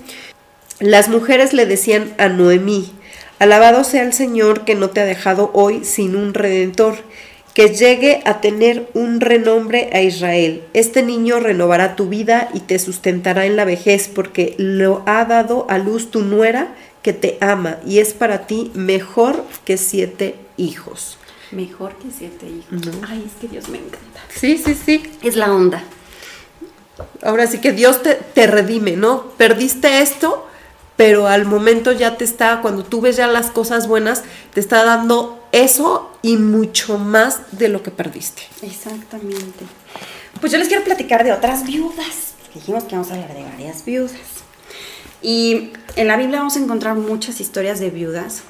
Las 0.81 1.11
mujeres 1.11 1.53
le 1.53 1.67
decían 1.67 2.15
a 2.17 2.31
Noemí, 2.31 2.91
alabado 3.39 3.85
sea 3.85 4.03
el 4.03 4.15
Señor 4.15 4.65
que 4.65 4.75
no 4.77 4.89
te 4.89 5.03
ha 5.03 5.05
dejado 5.05 5.51
hoy 5.53 5.85
sin 5.85 6.17
un 6.17 6.33
redentor, 6.33 6.97
que 7.55 7.69
llegue 7.69 8.21
a 8.25 8.41
tener 8.41 8.89
un 8.95 9.21
renombre 9.21 9.89
a 9.93 10.03
Israel. 10.03 10.65
Este 10.75 11.03
niño 11.03 11.39
renovará 11.39 11.95
tu 11.95 12.09
vida 12.09 12.49
y 12.53 12.61
te 12.61 12.81
sustentará 12.81 13.47
en 13.47 13.57
la 13.57 13.65
vejez, 13.65 14.09
porque 14.09 14.57
lo 14.59 15.03
ha 15.07 15.25
dado 15.25 15.67
a 15.71 15.79
luz 15.79 16.11
tu 16.11 16.23
nuera 16.23 16.75
que 17.03 17.13
te 17.13 17.39
ama 17.41 17.79
y 17.87 18.01
es 18.01 18.13
para 18.13 18.47
ti 18.47 18.73
mejor 18.75 19.45
que 19.65 19.77
siete 19.77 20.35
hijos. 20.57 21.17
Mejor 21.53 21.95
que 21.95 22.09
siete 22.11 22.47
hijos. 22.47 22.89
Ay, 23.09 23.25
es 23.25 23.41
que 23.41 23.47
Dios 23.47 23.69
me 23.69 23.79
encanta. 23.79 24.21
Sí, 24.35 24.59
sí, 24.59 24.75
sí. 24.75 25.03
Es 25.23 25.37
la 25.37 25.55
onda. 25.55 25.85
Ahora 27.23 27.47
sí 27.47 27.59
que 27.59 27.73
Dios 27.73 28.03
te, 28.03 28.15
te 28.15 28.47
redime, 28.47 28.97
¿no? 28.97 29.31
Perdiste 29.37 30.01
esto, 30.01 30.49
pero 30.97 31.27
al 31.27 31.45
momento 31.45 31.93
ya 31.93 32.17
te 32.17 32.25
está, 32.25 32.61
cuando 32.61 32.85
tú 32.85 33.01
ves 33.01 33.17
ya 33.17 33.27
las 33.27 33.51
cosas 33.51 33.89
buenas, 33.89 34.23
te 34.53 34.61
está 34.61 34.85
dando 34.85 35.45
eso 35.53 36.11
y 36.23 36.37
mucho 36.37 36.99
más 36.99 37.41
de 37.53 37.69
lo 37.69 37.83
que 37.83 37.91
perdiste. 37.91 38.43
Exactamente. 38.63 39.65
Pues 40.41 40.53
yo 40.53 40.59
les 40.59 40.69
quiero 40.69 40.85
platicar 40.85 41.25
de 41.25 41.33
otras 41.33 41.65
viudas. 41.65 42.35
Dijimos 42.55 42.85
que 42.85 42.95
vamos 42.95 43.11
a 43.11 43.15
hablar 43.15 43.35
de 43.35 43.43
varias 43.43 43.85
viudas. 43.85 44.13
Y 45.23 45.73
en 45.97 46.07
la 46.07 46.17
Biblia 46.17 46.39
vamos 46.39 46.57
a 46.57 46.61
encontrar 46.61 46.97
muchas 46.97 47.41
historias 47.41 47.81
de 47.81 47.91
viudas. 47.91 48.43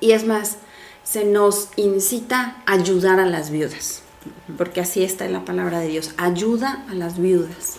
Y 0.00 0.12
es 0.12 0.24
más, 0.24 0.56
se 1.02 1.24
nos 1.24 1.70
incita 1.76 2.62
a 2.66 2.74
ayudar 2.74 3.18
a 3.18 3.26
las 3.26 3.50
viudas, 3.50 4.02
porque 4.56 4.80
así 4.80 5.02
está 5.02 5.24
en 5.24 5.32
la 5.32 5.44
palabra 5.44 5.80
de 5.80 5.88
Dios, 5.88 6.12
ayuda 6.18 6.84
a 6.88 6.94
las 6.94 7.18
viudas. 7.18 7.76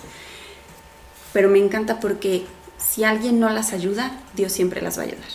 Pero 1.31 1.47
me 1.47 1.59
encanta 1.59 1.99
porque 1.99 2.45
si 2.89 3.03
alguien 3.03 3.39
no 3.39 3.49
las 3.49 3.73
ayuda, 3.73 4.11
Dios 4.35 4.51
siempre 4.51 4.81
las 4.81 4.97
va 4.97 5.03
a 5.03 5.05
ayudar. 5.05 5.27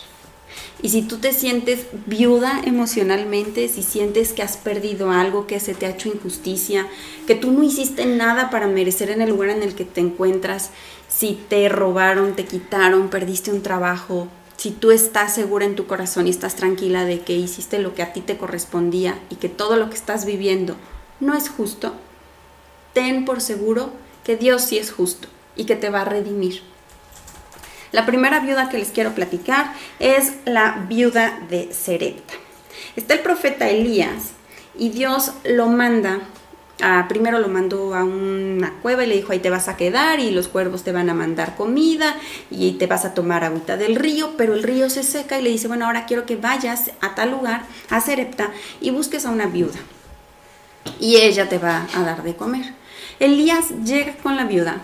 Y 0.81 0.89
si 0.89 1.01
tú 1.01 1.17
te 1.17 1.31
sientes 1.31 1.87
viuda 2.05 2.61
emocionalmente, 2.65 3.69
si 3.69 3.81
sientes 3.81 4.33
que 4.33 4.43
has 4.43 4.57
perdido 4.57 5.09
algo, 5.09 5.47
que 5.47 5.59
se 5.59 5.73
te 5.73 5.85
ha 5.85 5.91
hecho 5.91 6.09
injusticia, 6.09 6.87
que 7.25 7.35
tú 7.35 7.51
no 7.51 7.63
hiciste 7.63 8.05
nada 8.05 8.49
para 8.49 8.67
merecer 8.67 9.09
en 9.09 9.21
el 9.21 9.29
lugar 9.29 9.49
en 9.49 9.63
el 9.63 9.73
que 9.73 9.85
te 9.85 10.01
encuentras, 10.01 10.71
si 11.07 11.39
te 11.47 11.69
robaron, 11.69 12.35
te 12.35 12.45
quitaron, 12.45 13.09
perdiste 13.09 13.51
un 13.51 13.61
trabajo, 13.61 14.27
si 14.57 14.71
tú 14.71 14.91
estás 14.91 15.33
segura 15.33 15.65
en 15.65 15.75
tu 15.75 15.87
corazón 15.87 16.27
y 16.27 16.31
estás 16.31 16.55
tranquila 16.55 17.05
de 17.05 17.21
que 17.21 17.33
hiciste 17.33 17.79
lo 17.79 17.95
que 17.95 18.03
a 18.03 18.13
ti 18.13 18.21
te 18.21 18.37
correspondía 18.37 19.17
y 19.29 19.35
que 19.35 19.49
todo 19.49 19.77
lo 19.77 19.89
que 19.89 19.95
estás 19.95 20.25
viviendo 20.25 20.75
no 21.19 21.35
es 21.35 21.49
justo, 21.49 21.93
ten 22.93 23.23
por 23.25 23.41
seguro 23.41 23.91
que 24.25 24.35
Dios 24.35 24.61
sí 24.63 24.77
es 24.77 24.91
justo 24.91 25.29
y 25.55 25.65
que 25.65 25.75
te 25.75 25.89
va 25.89 26.01
a 26.01 26.05
redimir. 26.05 26.74
La 27.95 28.05
primera 28.05 28.41
viuda 28.41 28.67
que 28.67 28.77
les 28.77 28.89
quiero 28.89 29.15
platicar 29.15 29.71
es 29.99 30.33
la 30.43 30.83
viuda 30.89 31.39
de 31.49 31.71
Serepta. 31.71 32.33
Está 32.97 33.13
el 33.13 33.21
profeta 33.21 33.69
Elías 33.69 34.31
y 34.77 34.89
Dios 34.89 35.31
lo 35.45 35.67
manda 35.67 36.19
primero 37.07 37.39
lo 37.39 37.47
mandó 37.47 37.95
a 37.95 38.03
una 38.03 38.73
cueva 38.81 39.05
y 39.05 39.07
le 39.07 39.15
dijo, 39.15 39.31
ahí 39.31 39.39
te 39.39 39.49
vas 39.49 39.69
a 39.69 39.77
quedar 39.77 40.19
y 40.19 40.31
los 40.31 40.49
cuervos 40.49 40.83
te 40.83 40.91
van 40.91 41.09
a 41.09 41.13
mandar 41.13 41.55
comida 41.55 42.17
y 42.51 42.73
te 42.73 42.85
vas 42.85 43.05
a 43.05 43.13
tomar 43.13 43.45
agüita 43.45 43.77
del 43.77 43.95
río, 43.95 44.33
pero 44.35 44.55
el 44.55 44.63
río 44.63 44.89
se 44.89 45.01
seca 45.01 45.39
y 45.39 45.43
le 45.43 45.51
dice, 45.51 45.69
bueno, 45.69 45.85
ahora 45.85 46.05
quiero 46.05 46.25
que 46.25 46.35
vayas 46.35 46.91
a 46.99 47.15
tal 47.15 47.31
lugar, 47.31 47.61
a 47.89 48.01
Serepta, 48.01 48.51
y 48.81 48.89
busques 48.89 49.25
a 49.25 49.29
una 49.29 49.45
viuda. 49.45 49.79
Y 50.99 51.15
ella 51.15 51.47
te 51.47 51.59
va 51.59 51.87
a 51.95 52.03
dar 52.03 52.23
de 52.23 52.35
comer. 52.35 52.73
Elías 53.21 53.69
llega 53.85 54.17
con 54.17 54.35
la 54.35 54.43
viuda 54.43 54.81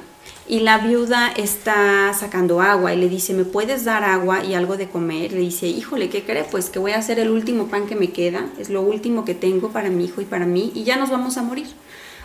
y 0.52 0.60
la 0.60 0.80
viuda 0.80 1.32
está 1.32 2.14
sacando 2.14 2.60
agua 2.60 2.94
y 2.94 2.98
le 2.98 3.08
dice, 3.08 3.34
¿me 3.34 3.46
puedes 3.46 3.86
dar 3.86 4.04
agua 4.04 4.44
y 4.44 4.54
algo 4.54 4.76
de 4.76 4.90
comer? 4.90 5.32
Le 5.32 5.40
dice, 5.40 5.68
híjole, 5.68 6.10
¿qué 6.10 6.26
cree? 6.26 6.44
Pues 6.44 6.70
que 6.70 6.78
voy 6.78 6.92
a 6.92 6.98
hacer 6.98 7.20
el 7.20 7.30
último 7.30 7.68
pan 7.68 7.88
que 7.88 7.96
me 7.96 8.12
queda, 8.12 8.50
es 8.60 8.70
lo 8.70 8.82
último 8.82 9.24
que 9.24 9.34
tengo 9.34 9.70
para 9.70 9.90
mi 9.90 10.04
hijo 10.04 10.20
y 10.20 10.26
para 10.26 10.46
mí 10.46 10.74
y 10.76 10.84
ya 10.84 10.98
nos 10.98 11.10
vamos 11.10 11.38
a 11.38 11.42
morir. 11.42 11.68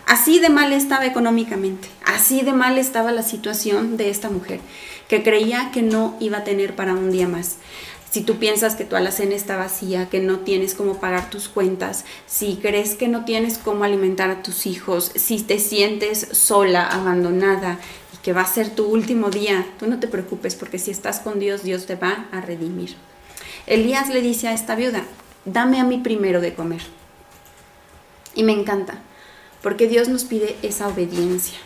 Así 0.06 0.40
de 0.40 0.48
mal 0.48 0.72
estaba 0.72 1.06
económicamente, 1.06 1.86
así 2.04 2.42
de 2.42 2.52
mal 2.52 2.78
estaba 2.78 3.12
la 3.12 3.22
situación 3.22 3.96
de 3.96 4.10
esta 4.10 4.28
mujer, 4.28 4.58
que 5.06 5.22
creía 5.22 5.70
que 5.72 5.82
no 5.82 6.16
iba 6.18 6.38
a 6.38 6.44
tener 6.44 6.74
para 6.74 6.94
un 6.94 7.12
día 7.12 7.28
más. 7.28 7.58
Si 8.10 8.22
tú 8.22 8.36
piensas 8.36 8.76
que 8.76 8.84
tu 8.84 8.96
alacena 8.96 9.34
está 9.34 9.56
vacía, 9.56 10.08
que 10.08 10.20
no 10.20 10.38
tienes 10.38 10.74
cómo 10.74 11.00
pagar 11.00 11.28
tus 11.28 11.48
cuentas, 11.48 12.04
si 12.26 12.56
crees 12.56 12.94
que 12.94 13.08
no 13.08 13.24
tienes 13.24 13.58
cómo 13.58 13.84
alimentar 13.84 14.30
a 14.30 14.42
tus 14.42 14.64
hijos, 14.66 15.12
si 15.14 15.42
te 15.42 15.58
sientes 15.58 16.26
sola, 16.32 16.86
abandonada, 16.86 17.78
que 18.26 18.32
va 18.32 18.40
a 18.40 18.52
ser 18.52 18.70
tu 18.70 18.86
último 18.86 19.30
día, 19.30 19.64
tú 19.78 19.86
no 19.86 20.00
te 20.00 20.08
preocupes 20.08 20.56
porque 20.56 20.80
si 20.80 20.90
estás 20.90 21.20
con 21.20 21.38
Dios, 21.38 21.62
Dios 21.62 21.86
te 21.86 21.94
va 21.94 22.26
a 22.32 22.40
redimir. 22.40 22.96
Elías 23.68 24.08
le 24.08 24.20
dice 24.20 24.48
a 24.48 24.52
esta 24.52 24.74
viuda, 24.74 25.04
dame 25.44 25.78
a 25.78 25.84
mí 25.84 25.98
primero 25.98 26.40
de 26.40 26.52
comer. 26.52 26.82
Y 28.34 28.42
me 28.42 28.50
encanta, 28.50 28.98
porque 29.62 29.86
Dios 29.86 30.08
nos 30.08 30.24
pide 30.24 30.56
esa 30.62 30.88
obediencia. 30.88 31.56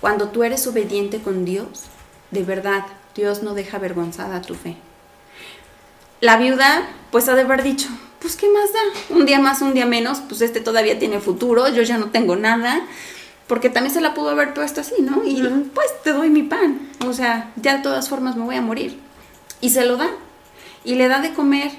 Cuando 0.00 0.30
tú 0.30 0.42
eres 0.42 0.66
obediente 0.66 1.20
con 1.20 1.44
Dios, 1.44 1.84
de 2.32 2.42
verdad, 2.42 2.84
Dios 3.14 3.44
no 3.44 3.54
deja 3.54 3.76
avergonzada 3.76 4.42
tu 4.42 4.56
fe. 4.56 4.74
La 6.20 6.36
viuda, 6.36 6.88
pues 7.12 7.28
ha 7.28 7.36
de 7.36 7.42
haber 7.42 7.62
dicho, 7.62 7.86
pues 8.18 8.34
qué 8.34 8.48
más 8.48 8.72
da, 8.72 9.14
un 9.14 9.24
día 9.24 9.38
más, 9.38 9.62
un 9.62 9.72
día 9.72 9.86
menos, 9.86 10.18
pues 10.18 10.40
este 10.40 10.60
todavía 10.60 10.98
tiene 10.98 11.20
futuro, 11.20 11.68
yo 11.68 11.82
ya 11.82 11.96
no 11.96 12.10
tengo 12.10 12.34
nada, 12.34 12.84
porque 13.48 13.70
también 13.70 13.92
se 13.92 14.00
la 14.00 14.14
pudo 14.14 14.30
haber 14.30 14.54
puesto 14.54 14.82
así, 14.82 14.94
¿no? 15.00 15.24
Y 15.24 15.42
pues 15.74 15.86
te 16.04 16.12
doy 16.12 16.28
mi 16.28 16.42
pan, 16.42 16.90
o 17.06 17.12
sea, 17.12 17.50
ya 17.56 17.78
de 17.78 17.82
todas 17.82 18.08
formas 18.08 18.36
me 18.36 18.44
voy 18.44 18.56
a 18.56 18.62
morir. 18.62 18.98
Y 19.60 19.70
se 19.70 19.84
lo 19.84 19.96
da. 19.96 20.10
Y 20.84 20.94
le 20.94 21.08
da 21.08 21.20
de 21.20 21.32
comer 21.32 21.72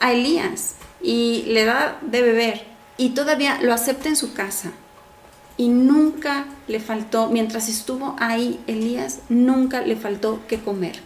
a 0.00 0.12
Elías. 0.12 0.74
Y 1.02 1.44
le 1.46 1.64
da 1.64 1.98
de 2.02 2.22
beber. 2.22 2.66
Y 2.96 3.10
todavía 3.10 3.60
lo 3.62 3.72
acepta 3.72 4.08
en 4.08 4.16
su 4.16 4.32
casa. 4.32 4.72
Y 5.56 5.68
nunca 5.68 6.46
le 6.68 6.80
faltó, 6.80 7.28
mientras 7.28 7.68
estuvo 7.68 8.16
ahí 8.18 8.58
Elías, 8.66 9.20
nunca 9.28 9.82
le 9.82 9.94
faltó 9.94 10.40
que 10.48 10.58
comer. 10.58 11.00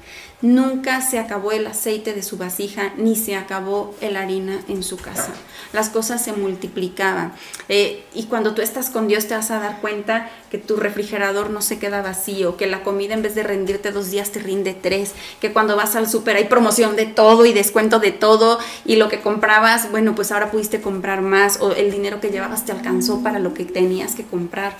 Nunca 0.44 1.00
se 1.00 1.18
acabó 1.18 1.52
el 1.52 1.66
aceite 1.66 2.12
de 2.12 2.22
su 2.22 2.36
vasija, 2.36 2.92
ni 2.98 3.16
se 3.16 3.34
acabó 3.34 3.94
el 4.02 4.14
harina 4.14 4.60
en 4.68 4.82
su 4.82 4.98
casa. 4.98 5.30
Las 5.72 5.88
cosas 5.88 6.22
se 6.22 6.34
multiplicaban. 6.34 7.32
Eh, 7.70 8.04
y 8.12 8.24
cuando 8.24 8.52
tú 8.52 8.60
estás 8.60 8.90
con 8.90 9.08
Dios 9.08 9.26
te 9.26 9.34
vas 9.34 9.50
a 9.50 9.58
dar 9.58 9.80
cuenta 9.80 10.28
que 10.50 10.58
tu 10.58 10.76
refrigerador 10.76 11.48
no 11.48 11.62
se 11.62 11.78
queda 11.78 12.02
vacío, 12.02 12.58
que 12.58 12.66
la 12.66 12.82
comida 12.82 13.14
en 13.14 13.22
vez 13.22 13.34
de 13.34 13.42
rendirte 13.42 13.90
dos 13.90 14.10
días 14.10 14.32
te 14.32 14.38
rinde 14.38 14.74
tres, 14.74 15.12
que 15.40 15.54
cuando 15.54 15.76
vas 15.76 15.96
al 15.96 16.10
súper 16.10 16.36
hay 16.36 16.44
promoción 16.44 16.94
de 16.94 17.06
todo 17.06 17.46
y 17.46 17.54
descuento 17.54 17.98
de 17.98 18.12
todo 18.12 18.58
y 18.84 18.96
lo 18.96 19.08
que 19.08 19.22
comprabas, 19.22 19.90
bueno, 19.92 20.14
pues 20.14 20.30
ahora 20.30 20.50
pudiste 20.50 20.82
comprar 20.82 21.22
más 21.22 21.58
o 21.62 21.72
el 21.72 21.90
dinero 21.90 22.20
que 22.20 22.28
llevabas 22.28 22.66
te 22.66 22.72
alcanzó 22.72 23.22
para 23.22 23.38
lo 23.38 23.54
que 23.54 23.64
tenías 23.64 24.14
que 24.14 24.24
comprar. 24.24 24.76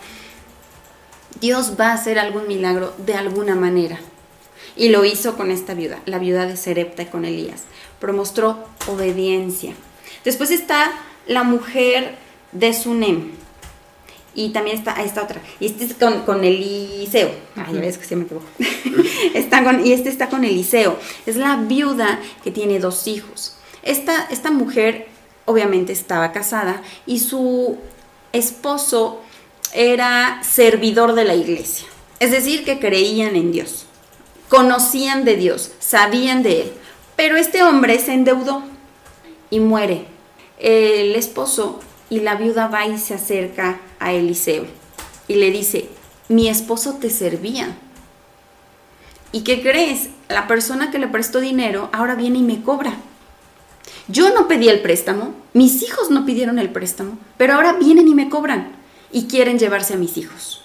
Dios 1.40 1.72
va 1.80 1.92
a 1.92 1.94
hacer 1.94 2.18
algún 2.18 2.48
milagro 2.48 2.92
de 2.98 3.14
alguna 3.14 3.54
manera. 3.54 3.98
Y 4.76 4.88
lo 4.88 5.04
hizo 5.04 5.36
con 5.36 5.50
esta 5.50 5.74
viuda, 5.74 6.00
la 6.04 6.18
viuda 6.18 6.46
de 6.46 6.56
Serepta 6.56 7.02
y 7.02 7.06
con 7.06 7.24
Elías. 7.24 7.62
Promostró 8.00 8.58
obediencia. 8.88 9.74
Después 10.24 10.50
está 10.50 10.92
la 11.26 11.44
mujer 11.44 12.16
de 12.52 12.72
Sunem. 12.74 13.32
Y 14.34 14.48
también 14.50 14.76
está 14.76 15.00
esta 15.02 15.22
otra. 15.22 15.40
Y 15.60 15.66
este 15.66 15.84
es 15.84 15.94
con, 15.94 16.22
con 16.22 16.42
Eliseo. 16.42 17.30
Ay, 17.54 17.74
ya 17.74 17.80
ves 17.80 17.98
que 17.98 18.04
se 18.04 18.16
me 18.16 18.24
equivoco. 18.24 18.46
está 19.34 19.62
con, 19.62 19.86
y 19.86 19.92
este 19.92 20.08
está 20.08 20.28
con 20.28 20.44
Eliseo. 20.44 20.98
Es 21.24 21.36
la 21.36 21.56
viuda 21.56 22.18
que 22.42 22.50
tiene 22.50 22.80
dos 22.80 23.06
hijos. 23.06 23.56
Esta, 23.84 24.26
esta 24.30 24.50
mujer 24.50 25.06
obviamente 25.44 25.92
estaba 25.92 26.32
casada 26.32 26.82
y 27.06 27.20
su 27.20 27.78
esposo 28.32 29.20
era 29.72 30.40
servidor 30.42 31.14
de 31.14 31.24
la 31.24 31.36
iglesia. 31.36 31.86
Es 32.18 32.32
decir, 32.32 32.64
que 32.64 32.80
creían 32.80 33.36
en 33.36 33.52
Dios 33.52 33.86
conocían 34.48 35.24
de 35.24 35.36
Dios, 35.36 35.72
sabían 35.78 36.42
de 36.42 36.62
Él. 36.62 36.72
Pero 37.16 37.36
este 37.36 37.62
hombre 37.62 37.98
se 37.98 38.12
endeudó 38.12 38.62
y 39.50 39.60
muere. 39.60 40.06
El 40.58 41.14
esposo 41.14 41.80
y 42.10 42.20
la 42.20 42.34
viuda 42.34 42.68
va 42.68 42.86
y 42.86 42.98
se 42.98 43.14
acerca 43.14 43.80
a 43.98 44.12
Eliseo 44.12 44.66
y 45.28 45.34
le 45.36 45.50
dice, 45.50 45.88
mi 46.28 46.48
esposo 46.48 46.94
te 46.94 47.10
servía. 47.10 47.76
¿Y 49.32 49.42
qué 49.42 49.62
crees? 49.62 50.10
La 50.28 50.46
persona 50.46 50.90
que 50.90 50.98
le 50.98 51.08
prestó 51.08 51.40
dinero 51.40 51.88
ahora 51.92 52.14
viene 52.14 52.38
y 52.38 52.42
me 52.42 52.62
cobra. 52.62 52.94
Yo 54.08 54.32
no 54.34 54.48
pedí 54.48 54.68
el 54.68 54.80
préstamo, 54.80 55.34
mis 55.52 55.82
hijos 55.82 56.10
no 56.10 56.24
pidieron 56.24 56.58
el 56.58 56.70
préstamo, 56.70 57.18
pero 57.36 57.54
ahora 57.54 57.74
vienen 57.74 58.08
y 58.08 58.14
me 58.14 58.28
cobran 58.28 58.72
y 59.12 59.26
quieren 59.26 59.58
llevarse 59.58 59.94
a 59.94 59.98
mis 59.98 60.16
hijos. 60.16 60.63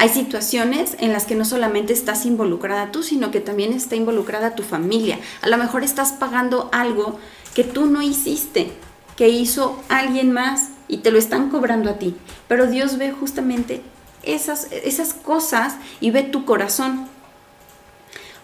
Hay 0.00 0.08
situaciones 0.08 0.96
en 0.98 1.12
las 1.12 1.26
que 1.26 1.34
no 1.34 1.44
solamente 1.44 1.92
estás 1.92 2.24
involucrada 2.24 2.90
tú, 2.90 3.02
sino 3.02 3.30
que 3.30 3.40
también 3.40 3.74
está 3.74 3.96
involucrada 3.96 4.54
tu 4.54 4.62
familia. 4.62 5.18
A 5.42 5.48
lo 5.50 5.58
mejor 5.58 5.84
estás 5.84 6.12
pagando 6.12 6.70
algo 6.72 7.18
que 7.54 7.64
tú 7.64 7.84
no 7.84 8.00
hiciste, 8.00 8.72
que 9.14 9.28
hizo 9.28 9.78
alguien 9.90 10.32
más 10.32 10.70
y 10.88 10.98
te 10.98 11.10
lo 11.10 11.18
están 11.18 11.50
cobrando 11.50 11.90
a 11.90 11.98
ti. 11.98 12.16
Pero 12.48 12.66
Dios 12.66 12.96
ve 12.96 13.12
justamente 13.12 13.82
esas, 14.22 14.68
esas 14.72 15.12
cosas 15.12 15.74
y 16.00 16.10
ve 16.10 16.22
tu 16.22 16.46
corazón. 16.46 17.06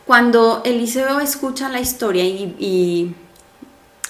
Cuando 0.04 0.60
Eliseo 0.62 1.20
escucha 1.20 1.70
la 1.70 1.80
historia 1.80 2.24
y, 2.24 2.54
y 2.58 3.14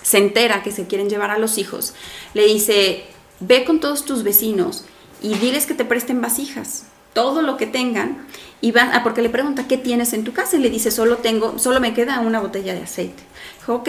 se 0.02 0.18
entera 0.18 0.64
que 0.64 0.72
se 0.72 0.88
quieren 0.88 1.08
llevar 1.08 1.30
a 1.30 1.38
los 1.38 1.58
hijos, 1.58 1.94
le 2.34 2.44
dice, 2.44 3.04
ve 3.38 3.64
con 3.64 3.78
todos 3.78 4.04
tus 4.04 4.24
vecinos 4.24 4.84
y 5.22 5.34
diles 5.34 5.66
que 5.66 5.74
te 5.74 5.84
presten 5.84 6.20
vasijas 6.20 6.86
todo 7.16 7.40
lo 7.40 7.56
que 7.56 7.66
tengan 7.66 8.18
y 8.60 8.72
van 8.72 8.92
a, 8.92 9.02
porque 9.02 9.22
le 9.22 9.30
pregunta, 9.30 9.66
¿qué 9.66 9.78
tienes 9.78 10.12
en 10.12 10.22
tu 10.22 10.34
casa? 10.34 10.56
Y 10.56 10.60
le 10.60 10.68
dice, 10.68 10.90
solo 10.90 11.16
tengo, 11.16 11.58
solo 11.58 11.80
me 11.80 11.94
queda 11.94 12.20
una 12.20 12.40
botella 12.40 12.74
de 12.74 12.82
aceite. 12.82 13.22
Dijo, 13.58 13.76
ok, 13.76 13.88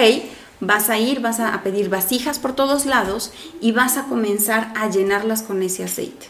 vas 0.62 0.90
a 0.90 0.98
ir, 0.98 1.20
vas 1.20 1.42
a 1.42 1.62
pedir 1.62 1.90
vasijas 1.90 2.40
por 2.40 2.56
todos 2.56 2.86
lados 2.86 3.34
y 3.60 3.74
vas 3.74 3.98
a 3.98 4.04
comenzar 4.04 4.72
a 4.78 4.90
llenarlas 4.90 5.42
con 5.42 5.62
ese 5.62 5.84
aceite. 5.84 6.28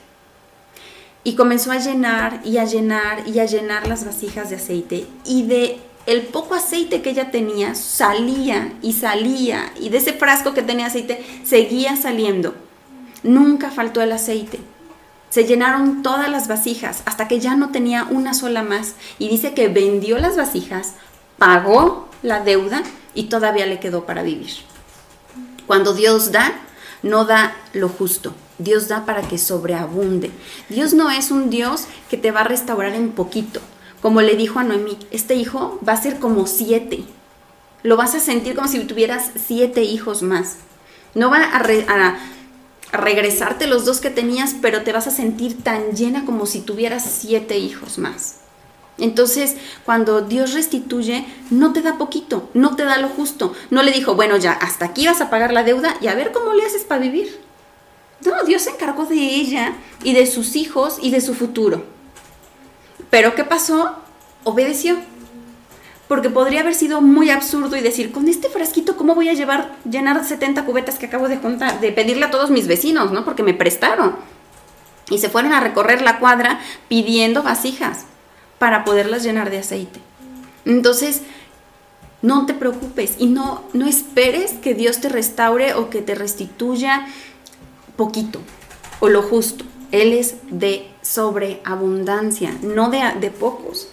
Y 1.23 1.35
comenzó 1.35 1.71
a 1.71 1.77
llenar 1.77 2.41
y 2.43 2.57
a 2.57 2.65
llenar 2.65 3.27
y 3.27 3.37
a 3.37 3.45
llenar 3.45 3.87
las 3.87 4.03
vasijas 4.03 4.49
de 4.49 4.55
aceite 4.55 5.05
y 5.23 5.43
de 5.43 5.77
el 6.07 6.23
poco 6.23 6.55
aceite 6.55 7.03
que 7.03 7.11
ella 7.11 7.29
tenía 7.29 7.75
salía 7.75 8.73
y 8.81 8.93
salía 8.93 9.71
y 9.79 9.89
de 9.89 9.99
ese 9.99 10.13
frasco 10.13 10.55
que 10.55 10.63
tenía 10.63 10.87
aceite 10.87 11.23
seguía 11.43 11.95
saliendo. 11.95 12.55
Nunca 13.21 13.69
faltó 13.69 14.01
el 14.01 14.13
aceite. 14.13 14.57
Se 15.29 15.45
llenaron 15.45 16.03
todas 16.03 16.29
las 16.29 16.47
vasijas 16.47 17.03
hasta 17.05 17.27
que 17.27 17.39
ya 17.39 17.55
no 17.55 17.69
tenía 17.69 18.05
una 18.09 18.33
sola 18.33 18.63
más. 18.63 18.95
Y 19.19 19.29
dice 19.29 19.53
que 19.53 19.67
vendió 19.67 20.17
las 20.17 20.37
vasijas, 20.37 20.93
pagó 21.37 22.07
la 22.23 22.41
deuda 22.41 22.83
y 23.13 23.25
todavía 23.25 23.65
le 23.65 23.79
quedó 23.79 24.05
para 24.05 24.23
vivir. 24.23 24.51
Cuando 25.65 25.93
Dios 25.93 26.31
da, 26.31 26.53
no 27.03 27.25
da 27.25 27.55
lo 27.73 27.89
justo. 27.89 28.33
Dios 28.57 28.87
da 28.87 29.05
para 29.05 29.21
que 29.21 29.37
sobreabunde. 29.37 30.31
Dios 30.69 30.93
no 30.93 31.11
es 31.11 31.29
un 31.29 31.49
Dios 31.49 31.85
que 32.09 32.17
te 32.17 32.31
va 32.31 32.41
a 32.41 32.45
restaurar 32.45 32.93
en 32.93 33.11
poquito. 33.11 33.59
Como 34.01 34.21
le 34.21 34.35
dijo 34.35 34.59
a 34.59 34.63
Noemí, 34.63 34.97
este 35.11 35.35
hijo 35.35 35.79
va 35.87 35.93
a 35.93 36.01
ser 36.01 36.19
como 36.19 36.47
siete. 36.47 37.03
Lo 37.83 37.97
vas 37.97 38.15
a 38.15 38.19
sentir 38.19 38.55
como 38.55 38.67
si 38.67 38.79
tuvieras 38.79 39.31
siete 39.35 39.83
hijos 39.83 40.23
más. 40.23 40.57
No 41.13 41.29
va 41.29 41.43
a, 41.43 41.57
a 41.57 42.17
regresarte 42.91 43.67
los 43.67 43.85
dos 43.85 43.99
que 43.99 44.09
tenías, 44.09 44.55
pero 44.61 44.83
te 44.83 44.93
vas 44.93 45.07
a 45.07 45.11
sentir 45.11 45.61
tan 45.63 45.95
llena 45.95 46.25
como 46.25 46.45
si 46.45 46.61
tuvieras 46.61 47.03
siete 47.03 47.57
hijos 47.57 47.97
más. 47.97 48.37
Entonces, 48.97 49.55
cuando 49.85 50.21
Dios 50.21 50.53
restituye, 50.53 51.25
no 51.51 51.71
te 51.71 51.81
da 51.81 51.97
poquito, 51.97 52.49
no 52.53 52.75
te 52.75 52.83
da 52.83 52.97
lo 52.97 53.09
justo. 53.09 53.53
No 53.69 53.83
le 53.83 53.91
dijo, 53.91 54.15
bueno, 54.15 54.37
ya, 54.37 54.53
hasta 54.53 54.85
aquí 54.85 55.05
vas 55.05 55.21
a 55.21 55.29
pagar 55.29 55.53
la 55.53 55.63
deuda 55.63 55.95
y 56.01 56.07
a 56.07 56.15
ver 56.15 56.31
cómo 56.31 56.53
le 56.53 56.65
haces 56.65 56.83
para 56.83 57.01
vivir. 57.01 57.39
No, 58.25 58.43
Dios 58.43 58.63
se 58.63 58.71
encargó 58.71 59.05
de 59.05 59.15
ella 59.15 59.73
y 60.03 60.13
de 60.13 60.25
sus 60.25 60.55
hijos 60.55 60.97
y 61.01 61.11
de 61.11 61.21
su 61.21 61.35
futuro. 61.35 61.85
Pero 63.11 63.35
¿qué 63.35 63.43
pasó? 63.43 63.95
Obedeció 64.43 64.97
porque 66.07 66.29
podría 66.29 66.61
haber 66.61 66.73
sido 66.73 67.01
muy 67.01 67.29
absurdo 67.29 67.75
y 67.75 67.81
decir, 67.81 68.11
con 68.11 68.27
este 68.27 68.49
frasquito, 68.49 68.95
¿cómo 68.95 69.15
voy 69.15 69.29
a 69.29 69.33
llevar, 69.33 69.75
llenar 69.89 70.23
70 70.23 70.63
cubetas 70.65 70.97
que 70.97 71.07
acabo 71.07 71.27
de 71.27 71.37
de 71.37 71.91
pedirle 71.91 72.25
a 72.25 72.31
todos 72.31 72.49
mis 72.49 72.67
vecinos, 72.67 73.11
¿no? 73.11 73.25
Porque 73.25 73.43
me 73.43 73.53
prestaron. 73.53 74.15
Y 75.09 75.19
se 75.19 75.29
fueron 75.29 75.53
a 75.53 75.59
recorrer 75.59 76.01
la 76.01 76.19
cuadra 76.19 76.59
pidiendo 76.87 77.43
vasijas 77.43 78.05
para 78.59 78.85
poderlas 78.85 79.23
llenar 79.23 79.49
de 79.49 79.59
aceite. 79.59 79.99
Entonces, 80.65 81.21
no 82.21 82.45
te 82.45 82.53
preocupes 82.53 83.15
y 83.19 83.27
no, 83.27 83.63
no 83.73 83.87
esperes 83.87 84.53
que 84.53 84.73
Dios 84.73 84.99
te 84.99 85.09
restaure 85.09 85.73
o 85.73 85.89
que 85.89 86.01
te 86.01 86.15
restituya 86.15 87.07
poquito 87.95 88.41
o 88.99 89.09
lo 89.09 89.21
justo. 89.21 89.65
Él 89.91 90.13
es 90.13 90.35
de 90.49 90.89
sobreabundancia, 91.01 92.53
no 92.61 92.89
de, 92.89 92.99
de 93.19 93.29
pocos. 93.29 93.89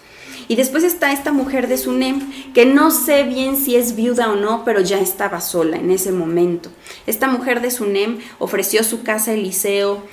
Y 0.47 0.55
después 0.55 0.83
está 0.83 1.11
esta 1.11 1.31
mujer 1.31 1.67
de 1.67 1.77
Sunem, 1.77 2.53
que 2.53 2.65
no 2.65 2.91
sé 2.91 3.23
bien 3.23 3.57
si 3.57 3.75
es 3.75 3.95
viuda 3.95 4.31
o 4.31 4.35
no, 4.35 4.63
pero 4.63 4.81
ya 4.81 4.99
estaba 4.99 5.41
sola 5.41 5.77
en 5.77 5.91
ese 5.91 6.11
momento. 6.11 6.69
Esta 7.07 7.27
mujer 7.27 7.61
de 7.61 7.71
Sunem 7.71 8.19
ofreció 8.37 8.83
su 8.83 9.01
casa 9.03 9.31
a 9.31 9.33
Eliseo, 9.33 10.03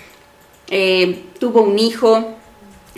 eh, 0.69 1.25
tuvo 1.39 1.63
un 1.63 1.79
hijo, 1.79 2.35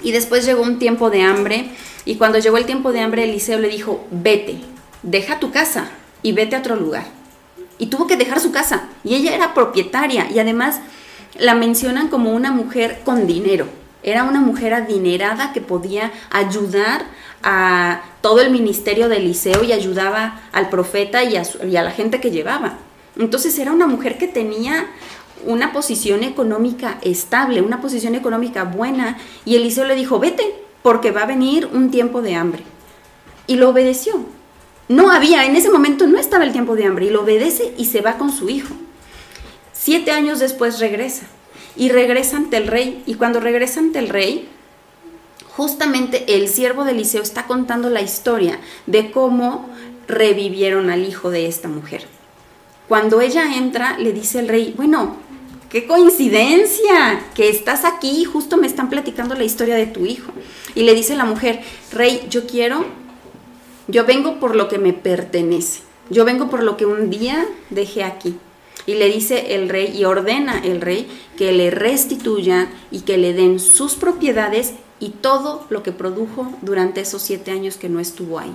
y 0.03 0.13
después 0.13 0.45
llegó 0.45 0.63
un 0.63 0.79
tiempo 0.79 1.11
de 1.11 1.23
hambre, 1.23 1.71
y 2.05 2.17
cuando 2.17 2.39
llegó 2.39 2.57
el 2.57 2.67
tiempo 2.67 2.93
de 2.93 3.01
hambre, 3.01 3.25
Eliseo 3.25 3.59
le 3.59 3.69
dijo, 3.69 4.07
vete, 4.11 4.59
deja 5.03 5.41
tu 5.41 5.51
casa 5.51 5.91
y 6.23 6.33
vete 6.33 6.55
a 6.55 6.61
otro 6.61 6.77
lugar. 6.77 7.07
Y 7.79 7.87
tuvo 7.87 8.07
que 8.07 8.17
dejar 8.17 8.39
su 8.41 8.53
casa, 8.53 8.89
y 9.03 9.15
ella 9.15 9.35
era 9.35 9.55
propietaria, 9.55 10.31
y 10.31 10.39
además 10.39 10.81
la 11.39 11.55
mencionan 11.55 12.09
como 12.09 12.33
una 12.33 12.53
mujer 12.53 13.01
con 13.05 13.27
dinero. 13.27 13.67
Era 14.03 14.25
una 14.25 14.41
mujer 14.41 14.75
adinerada 14.75 15.53
que 15.53 15.63
podía 15.63 16.13
ayudar 16.31 17.07
a 17.45 18.03
todo 18.23 18.41
el 18.41 18.51
ministerio 18.51 19.09
de 19.09 19.19
Eliseo 19.19 19.63
y 19.63 19.73
ayudaba 19.73 20.41
al 20.51 20.71
profeta 20.71 21.23
y 21.23 21.37
a, 21.37 21.45
la 21.63 21.91
gente 21.91 22.19
que 22.19 22.31
llevaba. 22.31 22.79
Entonces 23.19 23.57
era 23.59 23.71
una 23.71 23.87
mujer 23.87 24.17
que 24.17 24.27
tenía 24.27 24.87
una 25.45 25.73
posición 25.73 26.25
económica 26.25 26.99
estable, 27.03 27.61
una 27.61 27.83
posición 27.83 28.15
económica 28.15 28.65
buena, 28.65 29.19
y 29.45 29.57
Eliseo 29.57 29.85
le 29.85 29.95
dijo, 29.95 30.19
vete, 30.19 30.55
porque 30.83 31.11
va 31.11 31.23
a 31.23 31.27
venir 31.27 31.69
un 31.71 31.91
tiempo 31.91 32.23
de 32.23 32.35
hambre. 32.35 32.63
Y 33.47 33.57
lo 33.57 33.69
obedeció. 33.69 34.25
No 34.89 35.11
había, 35.11 35.45
en 35.45 35.55
ese 35.55 35.71
momento 35.71 36.07
no 36.07 36.19
estaba 36.19 36.45
el 36.45 36.53
tiempo 36.53 36.77
de 36.77 36.87
hambre, 36.87 37.07
y 37.07 37.11
lo 37.11 37.23
obedece 37.23 37.75
y 37.77 37.85
se 37.85 38.01
va 38.01 38.17
con 38.17 38.33
su 38.33 38.49
hijo. 38.49 38.75
Siete 39.75 40.13
años 40.13 40.39
después 40.39 40.81
regresa 40.81 41.27
y 41.77 41.91
regresa 41.91 42.39
ante 42.39 42.57
el 42.57 42.69
rey. 42.69 43.03
Y 43.05 43.15
cuando 43.17 43.39
regresa 43.39 43.81
ante 43.81 43.99
el 43.99 44.09
rey, 44.09 44.49
justamente 45.57 46.37
el 46.37 46.49
siervo 46.49 46.85
de 46.85 46.93
Eliseo 46.93 47.23
está 47.23 47.47
contando 47.47 47.89
la 47.91 48.03
historia 48.03 48.59
de 48.87 49.11
cómo 49.11 49.69
revivieron 50.09 50.91
al 50.91 51.07
hijo 51.07 51.31
de 51.31 51.47
esta 51.47 51.69
mujer. 51.69 52.07
Cuando 52.89 53.21
ella 53.21 53.57
entra, 53.57 53.97
le 53.99 54.13
dice 54.13 54.41
el 54.41 54.49
rey, 54.49 54.75
bueno, 54.77 55.17
qué 55.71 55.87
coincidencia 55.87 57.25
que 57.35 57.49
estás 57.49 57.85
aquí, 57.85 58.25
justo 58.25 58.57
me 58.57 58.67
están 58.67 58.91
platicando 58.91 59.35
la 59.35 59.45
historia 59.45 59.77
de 59.77 59.87
tu 59.87 60.07
hijo. 60.07 60.33
Y 60.75 60.83
le 60.83 60.95
dice 60.95 61.17
la 61.17 61.25
mujer, 61.25 61.61
rey, 61.93 62.27
yo 62.29 62.47
quiero, 62.47 62.85
yo 63.87 64.05
vengo 64.05 64.41
por 64.41 64.57
lo 64.57 64.69
que 64.69 64.79
me 64.79 64.93
pertenece, 64.93 65.81
yo 66.11 66.25
vengo 66.25 66.51
por 66.51 66.63
lo 66.63 66.77
que 66.77 66.85
un 66.85 67.11
día 67.11 67.47
dejé 67.71 68.03
aquí. 68.03 68.37
Y 68.87 68.95
le 68.95 69.09
dice 69.09 69.55
el 69.55 69.71
rey 69.71 69.97
y 69.97 70.05
ordena 70.05 70.61
el 70.63 70.83
rey 70.83 71.09
que 71.39 71.53
le 71.53 71.71
restituyan 71.71 72.69
y 72.91 73.01
que 73.01 73.17
le 73.17 73.33
den 73.33 73.59
sus 73.59 73.95
propiedades 73.95 74.75
y 75.01 75.11
todo 75.11 75.67
lo 75.71 75.83
que 75.83 75.93
produjo 75.93 76.53
durante 76.63 77.01
esos 77.01 77.23
siete 77.23 77.51
años 77.51 77.77
que 77.77 77.89
no 77.89 78.01
estuvo 78.01 78.39
ahí. 78.39 78.55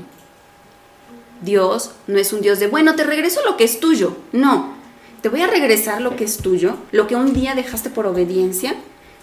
Dios 1.42 1.92
no 2.08 2.18
es 2.18 2.34
un 2.34 2.42
Dios 2.42 2.60
de, 2.60 2.68
bueno, 2.68 2.96
te 2.96 3.04
regreso 3.04 3.42
lo 3.46 3.58
que 3.58 3.64
es 3.64 3.80
tuyo. 3.80 4.16
No, 4.32 4.74
te 5.22 5.30
voy 5.30 5.42
a 5.42 5.48
regresar 5.48 6.02
lo 6.02 6.16
que 6.16 6.24
es 6.24 6.38
tuyo, 6.38 6.76
lo 6.92 7.08
que 7.08 7.16
un 7.16 7.34
día 7.34 7.56
dejaste 7.56 7.90
por 7.90 8.06
obediencia 8.06 8.76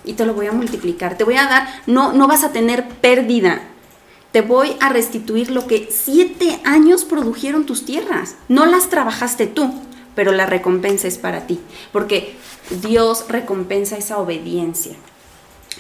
y 0.05 0.15
te 0.15 0.27
lo 0.27 0.35
voy 0.35 0.47
a 0.47 0.53
multiplicar. 0.53 1.17
Te 1.19 1.25
voy 1.25 1.37
a 1.37 1.47
dar, 1.47 1.69
no, 1.87 2.13
no 2.13 2.27
vas 2.27 2.45
a 2.45 2.53
tener 2.53 2.89
pérdida. 2.89 3.63
Te 4.33 4.41
voy 4.43 4.77
a 4.81 4.91
restituir 4.91 5.51
lo 5.51 5.67
que 5.67 5.89
siete 5.91 6.61
años 6.65 7.05
produjeron 7.05 7.65
tus 7.65 7.85
tierras. 7.85 8.37
No 8.49 8.67
las 8.67 8.89
trabajaste 8.89 9.47
tú, 9.47 9.73
pero 10.15 10.33
la 10.33 10.47
recompensa 10.47 11.09
es 11.09 11.19
para 11.19 11.47
ti, 11.47 11.61
porque 11.93 12.37
Dios 12.83 13.27
recompensa 13.29 13.97
esa 13.97 14.19
obediencia. 14.19 14.97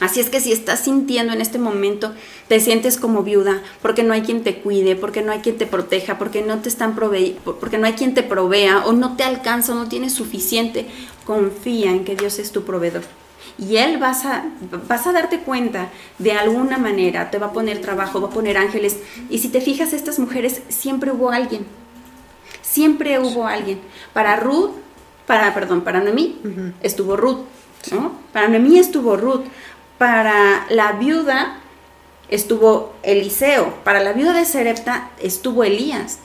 Así 0.01 0.21
es 0.21 0.29
que 0.29 0.41
si 0.41 0.53
estás 0.53 0.81
sintiendo 0.81 1.33
en 1.33 1.41
este 1.41 1.59
momento, 1.59 2.13
te 2.49 2.61
sientes 2.61 2.99
como 2.99 3.23
viuda, 3.23 3.63
porque 3.81 4.03
no 4.03 4.13
hay 4.13 4.23
quien 4.23 4.43
te 4.43 4.57
cuide, 4.57 4.95
porque 4.95 5.23
no 5.23 5.33
hay 5.33 5.39
quien 5.39 5.57
te 5.57 5.67
proteja, 5.67 6.19
porque 6.19 6.43
no 6.43 6.59
te 6.59 6.69
están 6.69 6.95
porque 6.95 7.79
no 7.79 7.87
hay 7.87 7.95
quien 7.95 8.13
te 8.13 8.23
provea 8.23 8.85
o 8.85 8.93
no 8.93 9.17
te 9.17 9.25
alcanza 9.25 9.73
o 9.73 9.75
no 9.75 9.89
tienes 9.89 10.13
suficiente, 10.13 10.87
confía 11.25 11.91
en 11.93 12.05
que 12.05 12.15
Dios 12.15 12.39
es 12.39 12.53
tu 12.53 12.65
proveedor. 12.65 13.03
Y 13.59 13.77
Él 13.77 13.97
vas 13.97 14.27
a, 14.27 14.45
vas 14.87 15.07
a 15.07 15.13
darte 15.13 15.41
cuenta 15.41 15.89
de 16.19 16.33
alguna 16.33 16.77
manera, 16.77 17.31
te 17.31 17.39
va 17.39 17.47
a 17.47 17.53
poner 17.53 17.81
trabajo, 17.81 18.21
va 18.21 18.29
a 18.29 18.33
poner 18.33 18.59
ángeles. 18.59 18.99
Y 19.31 19.39
si 19.39 19.49
te 19.49 19.63
fijas, 19.63 19.95
estas 19.95 20.19
mujeres 20.19 20.61
siempre 20.69 21.11
hubo 21.11 21.31
alguien. 21.31 21.65
Siempre 22.61 23.19
hubo 23.19 23.47
alguien. 23.47 23.81
Para 24.13 24.37
Ruth, 24.37 24.73
para, 25.27 25.55
perdón, 25.55 25.81
para 25.81 26.01
Noemí 26.01 26.39
estuvo 26.83 27.17
Ruth. 27.17 27.47
¿no? 27.93 28.13
Para 28.33 28.49
Noemí 28.49 28.79
estuvo 28.79 29.17
Ruth. 29.17 29.45
Para 29.99 30.67
la 30.69 30.93
viuda 30.93 31.59
estuvo 32.29 32.93
Eliseo, 33.03 33.75
para 33.85 34.01
la 34.01 34.13
viuda 34.13 34.35
de 34.35 34.45
Serepta 34.45 35.11
estuvo 35.21 35.65
Elías. 35.65 36.19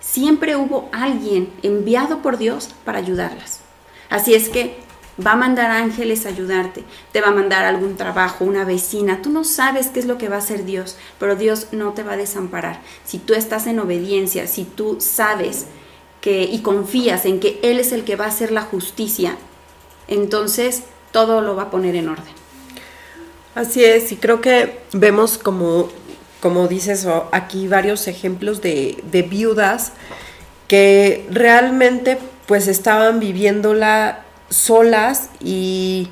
Siempre 0.00 0.56
hubo 0.56 0.88
alguien 0.92 1.52
enviado 1.62 2.22
por 2.22 2.38
Dios 2.38 2.70
para 2.84 2.98
ayudarlas. 2.98 3.60
Así 4.08 4.34
es 4.34 4.48
que 4.48 4.78
va 5.24 5.32
a 5.32 5.36
mandar 5.36 5.70
ángeles 5.70 6.26
a 6.26 6.30
ayudarte, 6.30 6.84
te 7.12 7.20
va 7.20 7.28
a 7.28 7.32
mandar 7.32 7.64
algún 7.64 7.96
trabajo, 7.96 8.44
una 8.44 8.64
vecina. 8.64 9.22
Tú 9.22 9.30
no 9.30 9.44
sabes 9.44 9.88
qué 9.88 10.00
es 10.00 10.06
lo 10.06 10.18
que 10.18 10.28
va 10.28 10.36
a 10.36 10.40
hacer 10.40 10.64
Dios, 10.64 10.96
pero 11.18 11.36
Dios 11.36 11.68
no 11.72 11.92
te 11.92 12.02
va 12.02 12.12
a 12.12 12.18
desamparar. 12.18 12.80
Si 13.04 13.18
tú 13.18 13.34
estás 13.34 13.66
en 13.66 13.78
obediencia, 13.78 14.46
si 14.46 14.64
tú 14.64 14.98
sabes 15.00 15.66
que 16.20 16.42
y 16.42 16.60
confías 16.60 17.24
en 17.24 17.40
que 17.40 17.60
Él 17.62 17.78
es 17.78 17.92
el 17.92 18.04
que 18.04 18.16
va 18.16 18.24
a 18.24 18.28
hacer 18.28 18.50
la 18.50 18.62
justicia, 18.62 19.36
entonces 20.08 20.82
todo 21.12 21.40
lo 21.40 21.56
va 21.56 21.64
a 21.64 21.70
poner 21.70 21.94
en 21.94 22.08
orden. 22.08 22.45
Así 23.56 23.82
es, 23.82 24.12
y 24.12 24.16
creo 24.16 24.42
que 24.42 24.80
vemos 24.92 25.38
como, 25.38 25.88
como 26.42 26.68
dices 26.68 27.08
aquí 27.32 27.68
varios 27.68 28.06
ejemplos 28.06 28.60
de, 28.60 29.26
viudas 29.30 29.92
que 30.68 31.26
realmente 31.30 32.18
pues 32.44 32.68
estaban 32.68 33.18
viviéndola 33.18 34.26
solas 34.50 35.30
y, 35.40 36.10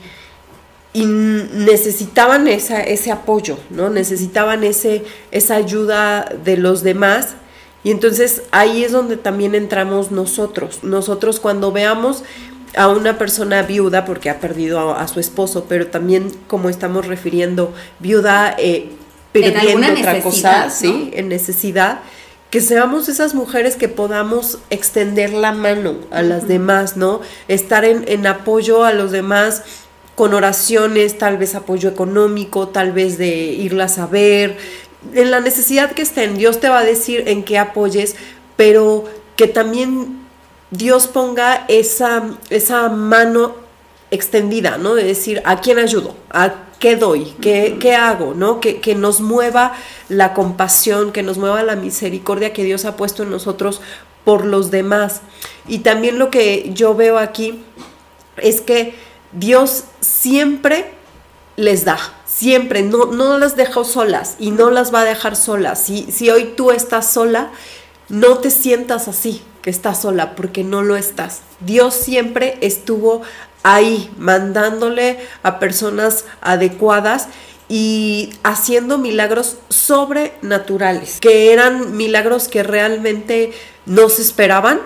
y 0.94 1.04
necesitaban 1.04 2.48
esa, 2.48 2.80
ese 2.80 3.12
apoyo, 3.12 3.58
¿no? 3.68 3.90
Necesitaban 3.90 4.64
ese, 4.64 5.04
esa 5.30 5.56
ayuda 5.56 6.24
de 6.46 6.56
los 6.56 6.82
demás. 6.82 7.34
Y 7.82 7.90
entonces 7.90 8.44
ahí 8.52 8.84
es 8.84 8.92
donde 8.92 9.18
también 9.18 9.54
entramos 9.54 10.10
nosotros. 10.10 10.78
Nosotros 10.82 11.40
cuando 11.40 11.72
veamos 11.72 12.24
a 12.76 12.88
una 12.88 13.18
persona 13.18 13.62
viuda 13.62 14.04
porque 14.04 14.30
ha 14.30 14.40
perdido 14.40 14.94
a, 14.94 15.06
su 15.08 15.20
esposo, 15.20 15.66
pero 15.68 15.88
también 15.88 16.32
como 16.46 16.68
estamos 16.68 17.06
refiriendo, 17.06 17.74
viuda 18.00 18.54
eh, 18.58 18.90
perdiendo 19.32 19.92
otra 19.92 20.20
cosa, 20.20 20.70
¿sí? 20.70 21.10
En 21.14 21.28
necesidad, 21.28 22.00
que 22.50 22.60
seamos 22.60 23.08
esas 23.08 23.34
mujeres 23.34 23.76
que 23.76 23.88
podamos 23.88 24.58
extender 24.70 25.32
la 25.32 25.52
mano 25.52 25.96
a 26.10 26.22
las 26.22 26.46
demás, 26.46 26.96
¿no? 26.96 27.20
Estar 27.48 27.84
en, 27.84 28.04
en 28.06 28.26
apoyo 28.26 28.84
a 28.84 28.92
los 28.92 29.10
demás 29.10 29.62
con 30.14 30.32
oraciones, 30.34 31.18
tal 31.18 31.38
vez 31.38 31.54
apoyo 31.54 31.88
económico, 31.88 32.68
tal 32.68 32.92
vez 32.92 33.18
de 33.18 33.28
irlas 33.28 33.98
a 33.98 34.06
ver, 34.06 34.56
en 35.12 35.30
la 35.30 35.40
necesidad 35.40 35.92
que 35.92 36.02
estén, 36.02 36.36
Dios 36.36 36.60
te 36.60 36.68
va 36.68 36.78
a 36.78 36.84
decir 36.84 37.24
en 37.26 37.42
qué 37.42 37.58
apoyes, 37.58 38.16
pero 38.56 39.04
que 39.36 39.48
también 39.48 40.23
Dios 40.76 41.06
ponga 41.06 41.64
esa, 41.68 42.24
esa 42.50 42.88
mano 42.88 43.54
extendida, 44.10 44.76
¿no? 44.78 44.94
De 44.94 45.04
decir, 45.04 45.42
¿a 45.44 45.60
quién 45.60 45.78
ayudo? 45.78 46.14
¿A 46.30 46.54
qué 46.78 46.96
doy? 46.96 47.34
¿Qué, 47.40 47.96
hago? 47.96 48.34
¿No? 48.34 48.60
Que, 48.60 48.80
que, 48.80 48.94
nos 48.94 49.20
mueva 49.20 49.74
la 50.08 50.34
compasión, 50.34 51.12
que 51.12 51.22
nos 51.22 51.38
mueva 51.38 51.62
la 51.62 51.76
misericordia 51.76 52.52
que 52.52 52.64
Dios 52.64 52.84
ha 52.84 52.96
puesto 52.96 53.22
en 53.22 53.30
nosotros 53.30 53.80
por 54.24 54.44
los 54.44 54.70
demás. 54.70 55.20
Y 55.68 55.78
también 55.78 56.18
lo 56.18 56.30
que 56.30 56.70
yo 56.74 56.94
veo 56.94 57.18
aquí 57.18 57.62
es 58.36 58.60
que 58.60 58.94
Dios 59.32 59.84
siempre 60.00 60.92
les 61.56 61.84
da, 61.84 61.98
siempre, 62.26 62.82
no, 62.82 63.06
no 63.06 63.38
las 63.38 63.54
dejó 63.54 63.84
solas 63.84 64.36
y 64.40 64.50
no 64.50 64.70
las 64.70 64.92
va 64.92 65.02
a 65.02 65.04
dejar 65.04 65.36
solas. 65.36 65.80
Si, 65.80 66.10
si 66.10 66.30
hoy 66.30 66.54
tú 66.56 66.70
estás 66.72 67.12
sola, 67.12 67.50
no 68.08 68.38
te 68.38 68.50
sientas 68.50 69.08
así, 69.08 69.42
que 69.62 69.70
estás 69.70 70.02
sola, 70.02 70.34
porque 70.34 70.64
no 70.64 70.82
lo 70.82 70.96
estás. 70.96 71.40
Dios 71.60 71.94
siempre 71.94 72.58
estuvo 72.60 73.22
ahí, 73.62 74.10
mandándole 74.18 75.18
a 75.42 75.58
personas 75.58 76.26
adecuadas 76.40 77.28
y 77.68 78.30
haciendo 78.42 78.98
milagros 78.98 79.56
sobrenaturales, 79.70 81.18
que 81.20 81.52
eran 81.52 81.96
milagros 81.96 82.48
que 82.48 82.62
realmente 82.62 83.52
no 83.86 84.08
se 84.10 84.22
esperaban, 84.22 84.80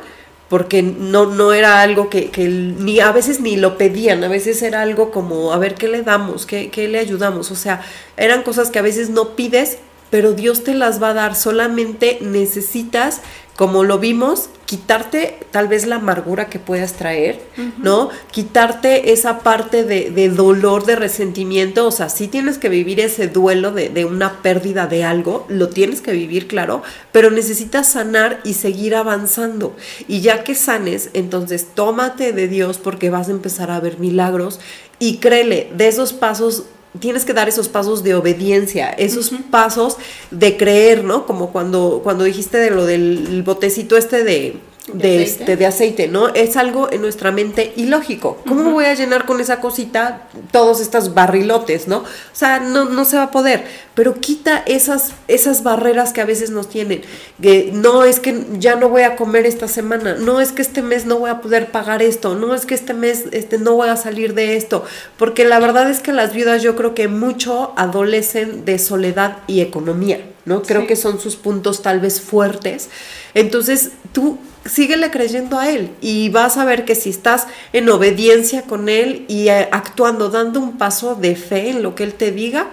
porque 0.48 0.83
no, 0.83 1.26
no 1.26 1.52
era 1.52 1.83
algo 1.83 2.09
que, 2.09 2.31
ni 2.38 3.00
a 3.00 3.12
veces 3.12 3.40
ni 3.40 3.57
lo 3.57 3.76
pedían, 3.76 4.24
a 4.24 4.28
veces 4.28 4.62
era 4.62 4.81
algo 4.81 5.11
como, 5.11 5.52
a 5.52 5.59
ver, 5.59 5.74
¿qué 5.74 5.88
le 5.88 6.02
damos? 6.02 6.46
¿Qué, 6.46 6.70
¿Qué 6.70 6.88
le 6.88 6.98
ayudamos? 6.98 7.50
O 7.50 7.57
sea, 7.57 7.83
eran 8.16 8.42
cosas 8.42 8.70
que 8.70 8.78
a 8.78 8.83
veces 8.83 9.11
no 9.11 9.37
pides, 9.37 9.78
pero 10.11 10.33
Dios 10.33 10.64
te 10.64 10.75
las 10.75 11.03
va 11.03 11.11
a 11.11 11.14
dar, 11.14 11.37
solamente 11.37 12.18
necesitas 12.21 13.21
como 13.59 13.83
lo 13.83 13.99
vimos, 13.99 14.51
quitarte 14.66 15.37
tal 15.51 15.66
vez 15.66 15.85
la 15.85 15.97
amargura 15.97 16.47
que 16.47 16.61
puedas 16.61 16.92
traer, 16.92 17.40
¿no? 17.79 18.09
Quitarte 18.31 19.11
esa 19.12 19.40
parte 19.40 19.83
de, 19.83 20.29
dolor, 20.29 20.87
de 20.87 20.94
resentimiento, 20.94 21.85
o 21.88 21.90
sea, 21.90 22.09
sí 22.09 22.29
tienes 22.29 22.57
que 22.57 22.68
vivir 22.68 23.01
ese 23.01 23.27
duelo 23.27 23.73
de, 23.73 23.88
de, 23.88 24.05
una 24.05 24.42
pérdida 24.42 24.87
de 24.87 25.03
algo, 25.03 25.44
lo 25.49 25.71
tienes 25.71 26.01
que 26.01 26.12
vivir, 26.12 26.47
claro, 26.47 26.85
pero 27.11 27.33
necesitas 27.33 27.88
sanar 27.88 28.38
y 28.44 28.55
seguir 28.55 28.94
avanzando. 28.94 29.75
Y 30.07 30.21
ya 30.21 30.44
que 30.44 30.55
sanes, 30.55 31.11
entonces 31.12 31.66
tómate 31.75 32.33
de 32.33 32.47
Dios 32.47 32.79
porque 32.79 33.11
vas 33.11 33.27
a 33.27 33.33
empezar 33.33 33.73
a 33.73 33.81
ver 33.81 33.99
milagros 33.99 34.61
y 35.01 35.16
créele, 35.16 35.73
de 35.77 35.88
esos 35.88 36.12
pasos 36.12 36.66
tienes 36.98 37.24
que 37.24 37.35
dar 37.35 37.48
esos 37.48 37.68
pasos 37.68 38.03
de 38.03 38.14
obediencia, 38.14 38.90
esos 38.90 39.31
pasos 39.51 39.96
de 40.31 40.57
creer, 40.57 41.05
¿no? 41.05 41.27
Como 41.27 41.53
cuando, 41.53 42.01
cuando 42.03 42.24
dijiste 42.24 42.59
de 42.59 42.70
lo 42.70 42.87
del 42.87 43.42
botecito 43.44 43.96
este 43.96 44.24
de 44.24 44.57
de, 44.92 45.09
aceite? 45.09 45.22
Este, 45.22 45.57
de 45.57 45.66
aceite, 45.66 46.09
¿no? 46.09 46.29
Es 46.29 46.57
algo 46.57 46.90
en 46.90 47.01
nuestra 47.01 47.31
mente 47.31 47.72
ilógico. 47.77 48.38
¿Cómo 48.46 48.72
voy 48.72 48.87
a 48.87 48.94
llenar 48.94 49.27
con 49.27 49.40
esa 49.40 49.61
cosita 49.61 50.29
todos 50.51 50.81
estos 50.81 51.14
barrilotes, 51.14 51.88
¿no? 51.88 51.98
O 51.98 52.05
sea, 52.33 52.61
no, 52.61 52.85
no 52.85 53.05
se 53.05 53.16
va 53.16 53.24
a 53.24 53.31
poder. 53.31 53.64
Pero 53.94 54.14
quita 54.14 54.62
esas, 54.66 55.12
esas 55.27 55.62
barreras 55.62 56.12
que 56.12 56.20
a 56.20 56.24
veces 56.24 56.51
nos 56.51 56.68
tienen. 56.68 57.03
Que 57.42 57.70
no 57.72 58.05
es 58.05 58.20
que 58.20 58.44
ya 58.59 58.77
no 58.77 58.88
voy 58.88 59.03
a 59.03 59.16
comer 59.16 59.46
esta 59.46 59.68
semana, 59.68 60.14
no 60.14 60.40
es 60.40 60.53
que 60.53 60.62
este 60.62 60.83
mes 60.83 61.05
no 61.05 61.18
voy 61.18 61.31
a 61.31 61.40
poder 61.40 61.70
pagar 61.70 62.03
esto, 62.03 62.35
no 62.35 62.55
es 62.55 62.64
que 62.66 62.74
este 62.74 62.94
mes 62.94 63.24
este, 63.33 63.59
no 63.59 63.74
voy 63.74 63.88
a 63.88 63.96
salir 63.96 64.35
de 64.35 64.57
esto. 64.57 64.85
Porque 65.16 65.44
la 65.44 65.59
verdad 65.59 65.90
es 65.90 66.01
que 66.01 66.12
las 66.12 66.33
viudas 66.33 66.62
yo 66.62 66.77
creo 66.77 66.94
que 66.94 67.09
mucho 67.09 67.72
adolecen 67.77 68.64
de 68.64 68.79
soledad 68.79 69.38
y 69.46 69.61
economía, 69.61 70.31
¿no? 70.44 70.62
Creo 70.62 70.87
que 70.87 70.96
son 70.96 71.20
sus 71.20 71.37
puntos 71.37 71.83
tal 71.83 72.01
vez 72.01 72.20
fuertes. 72.20 72.90
Entonces, 73.35 73.90
tú 74.12 74.38
síguele 74.68 75.11
creyendo 75.11 75.59
a 75.59 75.70
Él 75.70 75.90
y 76.00 76.28
vas 76.28 76.57
a 76.57 76.64
ver 76.64 76.85
que 76.85 76.94
si 76.94 77.11
estás 77.11 77.46
en 77.72 77.88
obediencia 77.88 78.62
con 78.62 78.88
Él 78.88 79.24
y 79.28 79.48
eh, 79.48 79.68
actuando, 79.72 80.28
dando 80.28 80.61
un 80.61 80.78
paso 80.78 81.14
de 81.14 81.37
fe 81.37 81.70
en 81.70 81.83
lo 81.83 81.94
que 81.94 82.04
Él 82.04 82.14
te 82.14 82.31
diga, 82.31 82.70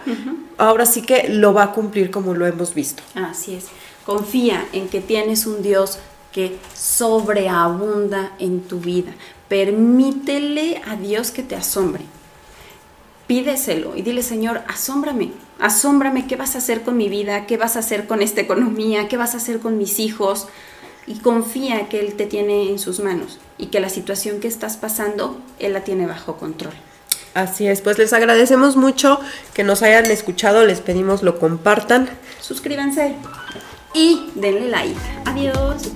ahora 0.58 0.86
sí 0.86 1.02
que 1.02 1.30
lo 1.30 1.54
va 1.54 1.64
a 1.64 1.72
cumplir 1.72 2.12
como 2.12 2.34
lo 2.34 2.46
hemos 2.46 2.74
visto. 2.74 3.04
Así 3.16 3.56
es. 3.56 3.66
Confía 4.06 4.66
en 4.74 4.88
que 4.88 5.02
tienes 5.02 5.46
un 5.46 5.64
Dios 5.64 6.00
que 6.32 6.58
sobreabunda 6.76 8.34
en 8.40 8.62
tu 8.62 8.80
vida. 8.80 9.14
Permítele 9.48 10.82
a 10.86 10.96
Dios 10.96 11.32
que 11.32 11.44
te 11.44 11.56
asombre. 11.56 12.04
Pídeselo 13.28 13.96
y 13.96 14.04
dile, 14.04 14.22
Señor, 14.22 14.62
asómbrame, 14.68 15.32
asómbrame, 15.60 16.28
¿qué 16.28 16.36
vas 16.36 16.56
a 16.56 16.60
hacer 16.60 16.84
con 16.84 16.98
mi 16.98 17.10
vida? 17.10 17.48
¿Qué 17.48 17.58
vas 17.58 17.76
a 17.76 17.80
hacer 17.80 18.06
con 18.06 18.22
esta 18.22 18.42
economía? 18.42 19.08
¿Qué 19.08 19.18
vas 19.18 19.34
a 19.34 19.38
hacer 19.38 19.60
con 19.60 19.78
mis 19.80 20.00
hijos? 20.00 20.48
Y 21.08 21.20
confía 21.20 21.88
que 21.88 22.00
Él 22.00 22.16
te 22.16 22.26
tiene 22.26 22.70
en 22.70 22.80
sus 22.80 23.00
manos 23.00 23.40
y 23.58 23.68
que 23.68 23.80
la 23.80 23.90
situación 23.90 24.40
que 24.40 24.48
estás 24.48 24.78
pasando, 24.78 25.40
Él 25.60 25.74
la 25.74 25.84
tiene 25.84 26.08
bajo 26.08 26.38
control. 26.38 26.74
Así 27.34 27.68
es, 27.68 27.82
pues 27.82 27.98
les 27.98 28.14
agradecemos 28.14 28.78
mucho 28.78 29.20
que 29.54 29.64
nos 29.64 29.84
hayan 29.84 30.06
escuchado, 30.06 30.66
les 30.66 30.80
pedimos 30.80 31.22
lo 31.22 31.38
compartan. 31.38 32.10
Suscríbanse 32.40 33.16
y 33.94 34.30
denle 34.36 34.70
like. 34.70 35.00
Adiós. 35.26 35.92